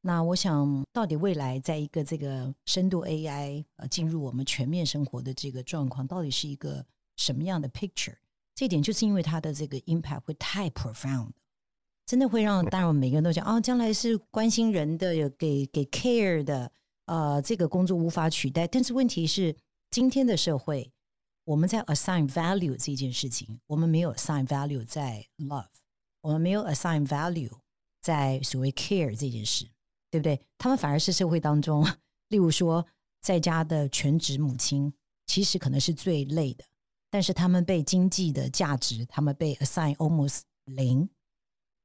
[0.03, 6.83] 那我想，到底未来在一个这个深度 AI 呃进入我们全面生活的这个状况，到底是一个
[7.17, 8.15] 什么样的 picture？
[8.55, 11.29] 这点就是因为它的这个 impact 会太 profound，
[12.07, 16.71] 真的会让当然我们每个人都讲啊，将来是关心人的，有给给 care 的，
[17.11, 18.65] 呃，这个工作无法取代。
[18.65, 19.53] 但是问题是，
[19.89, 20.89] 今天的社会，
[21.43, 25.67] 我们在 assign value 这件事情，我们没有 assign value 在 love，
[26.21, 27.51] 我们没有 assign value
[28.01, 29.67] 在所谓 care 这件事。
[30.09, 30.37] 对不对？
[30.57, 31.87] 他们反而是社会当中，
[32.27, 32.85] 例如说
[33.21, 34.93] 在家的全职母亲，
[35.25, 36.65] 其实可能是最累的，
[37.09, 41.09] 但是他们被经济的价值，他们被 assign almost 零，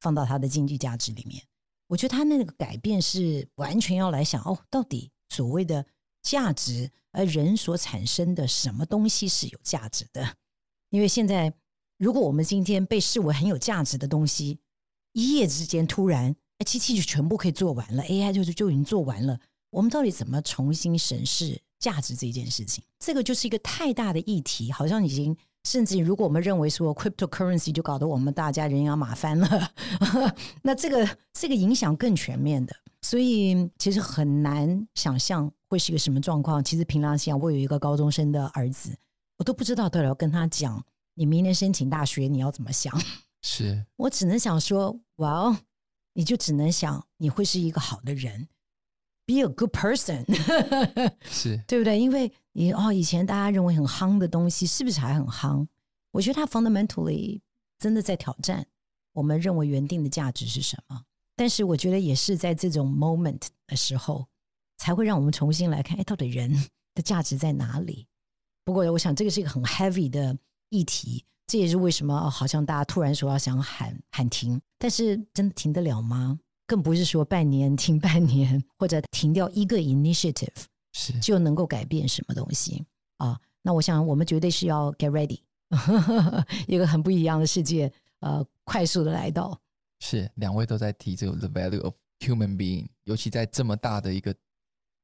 [0.01, 1.41] 放到他的经济价值里面。
[1.87, 5.87] 我觉得他那个改变是完全要来想哦，到底所谓的
[6.23, 10.37] 价值，而人所产生的什么东西是有价值的？
[10.91, 11.53] 因为现在，
[11.99, 14.61] 如果我们今天被视为很有价值的东西，
[15.13, 16.37] 一夜之间突然。
[16.59, 19.39] 哎，机器就全部可以做完了， AI 就就就已经做完了。
[19.69, 22.83] 我们到底怎么重新审视价值这件事情？
[22.99, 29.71] 这个就是一个太大的议题，好像已经甚至如果我们认为说 cryptocurrency 就搞得我们大家人仰马翻了，
[30.63, 36.63] 那这个这个影响更全面的，所以其实很难想象会是一个什么状况。
[36.63, 38.97] 其实凭良心讲，我有一个高中生的儿子，
[39.39, 40.81] 我都不知道到底要跟他讲，
[41.15, 42.97] 你明年申请大学你要怎么想？
[43.43, 45.59] 是我只能想说，哇哦。
[46.19, 48.49] 你就只能想你会是一个好的人
[49.27, 50.25] ，be a good person，
[51.29, 51.99] 是对不对？
[51.99, 55.67] 因为你哦，以前大家认为很夯的东西，是不是还很夯？
[56.13, 57.41] 我觉得它 fundamentally
[57.79, 58.67] 真的在挑战
[59.13, 61.03] 我们认为原定的价值是什么。
[61.35, 64.27] 但是我觉得也是在这种 moment 的时候，
[64.79, 66.51] 才会让我们重新来看，哎，到底人
[66.95, 68.07] 的价值在哪里？
[68.65, 70.37] 不过我想这个是一个很 heavy 的
[70.71, 71.25] 议题。
[71.49, 76.41] 这也是为什么好像大家突然说要想喊喊停，但是真的停得了吗？
[76.67, 82.85] 更不是说半年 停半年，或者停掉一个 initiative 是就能够改变什么东西
[83.19, 83.39] 啊？
[83.63, 85.41] 那我想我们绝对是要 get ready，
[86.69, 89.61] 一个很不一样的世界，呃，快速的来到。
[90.01, 94.35] 是两位都在提这个 the value of human being，尤其在这么大的一个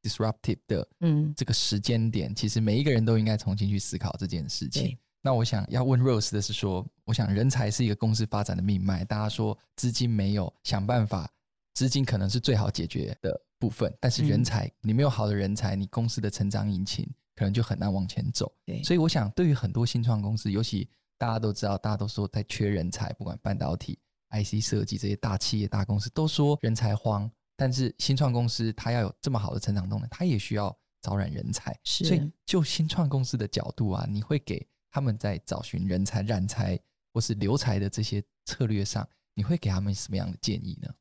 [0.02, 4.96] disruptive 的嗯这个时间点，嗯、其实每一个人都应该重新去思考这件事情。
[5.22, 9.04] 那我想要问 Rose 的是说，我想人才是一个公司发展的命脉。
[9.04, 11.30] 大家说资金没有，想办法，
[11.74, 13.92] 资金可能是最好解决的部分。
[14.00, 18.52] 但是人才，你没有好的人才，你公司的成长引擎可能就很难往前走。
[18.64, 23.98] 对，所以我想，对于很多新创公司，尤其大家都知道，大家都说在缺人才，不管半导体、
[24.30, 27.30] IC 设计这些大企业、大公司都说人才荒。
[27.56, 31.78] 但是新创公司它要有这么好的成长动能，它也需要招揽人才。
[31.84, 34.66] 是，所以就新创公司的角度啊，你会给。
[34.94, 36.78] 他们在找寻人才、染才
[37.14, 40.94] 或是留才的这些策略上，你会给他们什么样的建议呢？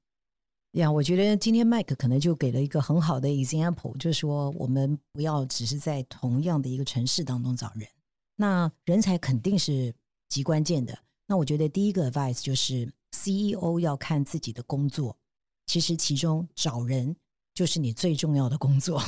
[0.74, 7.88] 呀，我觉得今天 Mike 可能就给了一个很好的 example，就是说我们不要只是在同样的一个城市当中找人，
[8.36, 9.94] 那人才肯定是
[10.30, 10.98] 极关键的。
[11.28, 15.18] 那我觉得第一个 advice 就是 CEO 要看自己的工作，
[15.66, 17.16] 其实其中找人
[17.54, 19.04] 就是你最重要的工作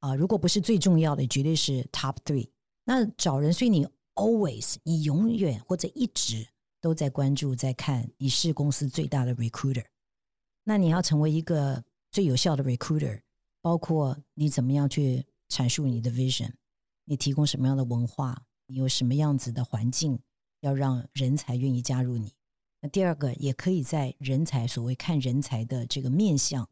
[0.00, 2.48] 啊，如果不是最重要的，绝对是 top three。
[2.84, 3.86] 那找人，所以你。
[4.14, 6.46] Always，你永远或者一直
[6.82, 9.86] 都在关注，在看你是公司最大的 recruiter。
[10.64, 13.20] 那你要成为一个最有效的 recruiter，
[13.60, 16.52] 包括你怎么样去阐述你的 vision，
[17.04, 20.18] 你提供什么样的文化，你有什么样子的环境，
[20.60, 22.32] 要让人才愿意加入你。
[22.80, 26.68] 那第二个，也可以在人才所谓看人才的这个面向，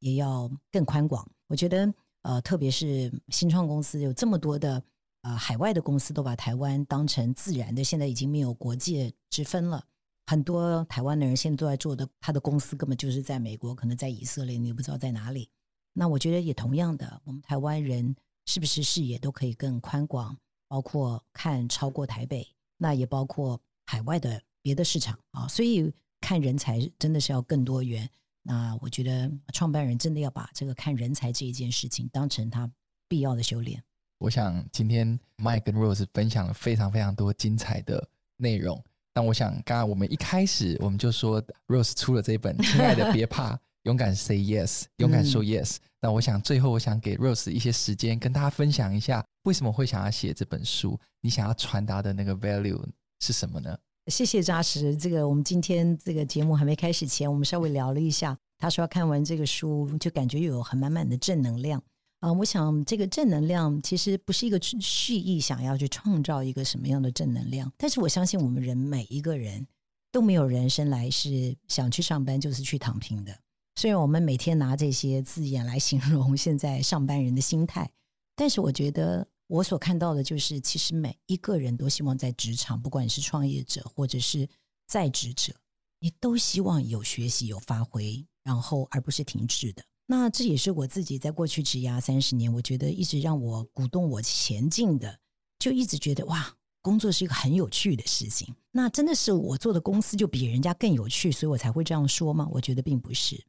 [0.00, 1.28] 也要更宽广。
[1.46, 4.82] 我觉得，呃，特别是新创公司有这么多的。
[5.24, 9.86] 呃，海外的公司都把台湾当成自然的，现在已经没有国界之分了。
[10.26, 15.50] 很多台湾的人现在都在做的，他的公司根本就是在美国，可能在以色列，你也不知道在哪里。
[15.92, 18.14] 那我觉得也同样的，我们台湾人
[18.46, 20.36] 是不是视野都可以更宽广，
[20.68, 22.46] 包括看超过台北，
[22.78, 25.46] 那也包括海外的别的市场啊。
[25.48, 28.08] 所以看人才真的是要更多元。
[28.42, 32.70] 那我觉得创办人真的要把这个看人才这一件事情当成他
[33.06, 33.82] 必要的修炼。
[34.18, 38.82] 我想今天 Mike 跟 Rose 分享了非常非常多精彩的内容。
[39.12, 45.76] 但我想，刚刚我们一开始我们就说 Rose 出了这本《亲爱的别怕， 勇敢 Say Yes》，勇敢说 Yes。
[46.00, 52.82] 那我想最后我想给 Rose 一些时间，跟大家分享一下为什么会想要写这本书，你想要传达的那个 value
[53.20, 53.78] 是什么呢？
[54.08, 54.96] 谢谢扎实。
[54.96, 58.36] 这个我们今天这个节目还没开始前，我们稍微聊了一下。
[58.58, 61.82] 他说看完这个书，就感觉又有很满满的正能量
[62.22, 69.66] 啊、我想这个正能量其实不是一个蓄意想要去创造一个什么样的正能量，但是我相信我们人每一个人
[70.12, 73.36] 都没有人生来是想去上班就是去躺平的。
[73.74, 77.90] 虽然我们每天拿这些字眼来形容现在上班人的心态，
[78.36, 84.48] 但是我觉得我所看到的就是，其实每一个人都希望在职场，不管是创业者或者是
[84.86, 85.52] 在职者，
[85.98, 88.24] 你都希望有学习有发挥。
[88.44, 89.82] 然后，而不是停滞的。
[90.06, 95.18] 那这也是我自己在过去职涯三十年，我觉得一直让我鼓动我前进的，
[95.58, 98.54] 就一直觉得哇，工作是一个很有趣的事情。
[98.70, 102.46] 那真的是我做的公司就比人家更有趣，所以我才会这样说吗？
[102.50, 103.42] 我觉得并不是。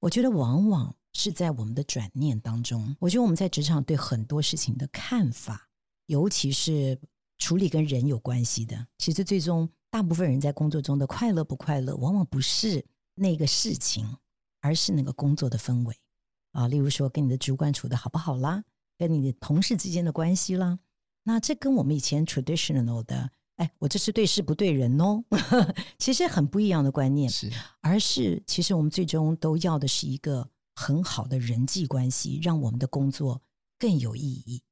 [0.00, 2.96] 我觉得往往是在我们的转念当中。
[2.98, 5.68] 我觉得我们在职场对很多事情的看法，
[6.06, 6.98] 尤其是
[7.38, 12.84] 处理跟人有关系的，其实最终大部分人在工作中的快乐不快乐，往往不是
[13.14, 14.06] 那个事情。
[14.68, 15.96] 而是那个工作的氛围
[16.52, 18.62] 啊，例如说跟你的主管处的好不好啦，
[18.98, 20.78] 跟你的同事之间的关系啦，
[21.22, 25.24] 那这跟我们以前 traditional 的，哎，我这是对事不对人哦，
[25.98, 27.30] 其实很不一样的观念。
[27.30, 27.50] 是，
[27.80, 33.40] 而是其实我们最终都要的是一个很好的人际关系，让我们的工作
[33.78, 34.62] 更有意义。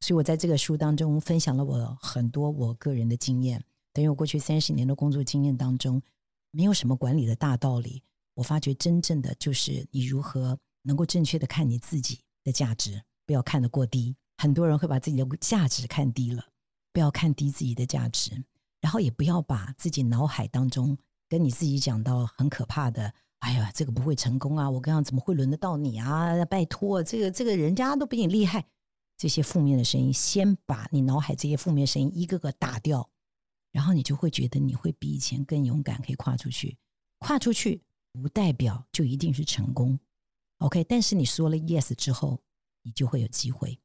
[0.00, 6.02] 所以我在这个书当中分享了我很多我个人的经验，等于我过去三十年的工作经验当中，
[6.50, 8.02] 没有什么管理的大道理。
[8.34, 14.16] 我发觉真正的就是你如何能够正确的看你自己的价值，不要看得过低。
[14.36, 16.44] 很多人会把自己的价值看低了，
[16.92, 18.44] 不要看低自己的价值，
[18.80, 26.44] 然后也不要把自己脑海当中跟你自己讲到很可怕的，哎呀，这个不会成功啊，我刚刚怎么会轮得到你啊？
[26.46, 28.66] 拜托，这个这个人家都比你厉害，
[29.16, 33.08] 这些负面的声音，先把你脑海这些负面声音一个个打掉，
[33.70, 36.76] 然后你就会觉得你会比以前更勇敢，可以跨出去，
[37.20, 37.82] 跨出去。
[38.22, 39.98] 不代表就一定是成功
[40.58, 40.84] ，OK？
[40.84, 42.40] 但是你说了 yes 之后，
[42.82, 43.78] 你就会有机会。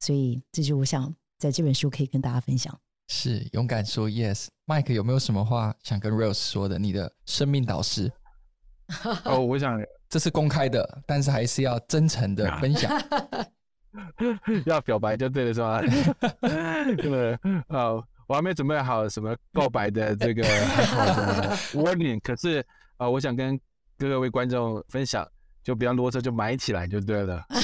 [0.00, 2.78] 所以这就我想在这本书可以跟大家分享。
[3.08, 4.48] 是勇敢说 yes。
[4.66, 6.78] Mike 有没有什么话想跟 Rose 说的？
[6.78, 8.12] 你的生命导师。
[9.24, 12.90] 哦，我想这是公开的，但是还是要真诚的分享。
[14.66, 15.80] 要表白就对了，是吧？
[16.96, 20.42] 对了，哦，我还没准备好什么告白的这个
[21.72, 22.64] warning，可是
[22.98, 23.58] 啊、呃，我想跟。
[24.00, 25.28] 各位观众分享，
[25.60, 27.44] 就不要啰嗦，就买起来就对了。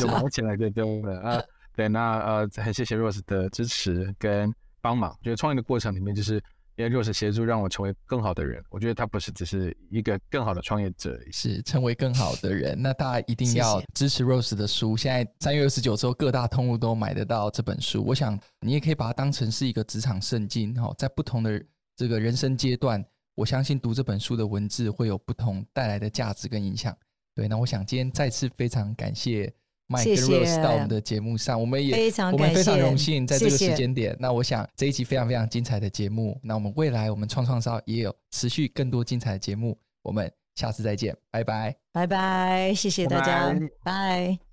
[0.00, 1.40] 就买起来就对了啊。
[1.76, 5.16] 对，那呃，很谢谢 Rose 的支持跟帮忙。
[5.22, 6.42] 觉得创业的过程里面，就是
[6.74, 8.60] 因为 Rose 协助让我成为更好的人。
[8.68, 12.76] 我觉得他不是只是一个更好的创业者，是成为更好的人。
[12.76, 14.96] 那大家一定要支持 Rose 的书。
[14.96, 18.02] 现在三月二十九之后，各大通路都买得到这本书。
[18.04, 21.64] 我想你也可以把它当成是一个职场圣经哈，在不同的
[21.94, 23.04] 这个人生阶段。
[23.36, 26.96] 我相信读这本书的文字会有不同带来的价值跟影响。
[27.34, 29.52] 对，那我想今天再次非常感谢
[29.88, 34.12] Mike 跟 Rose 到我们的节目上，我们也非常我们非常荣幸在这个时间点。
[34.12, 34.16] 谢谢。
[34.18, 44.45] 那我想这一集非常非常精彩的节目，那我们未来我们创创烧也有持续更多精彩的节目，我们下次再见，拜拜，拜拜，谢谢大家，拜拜。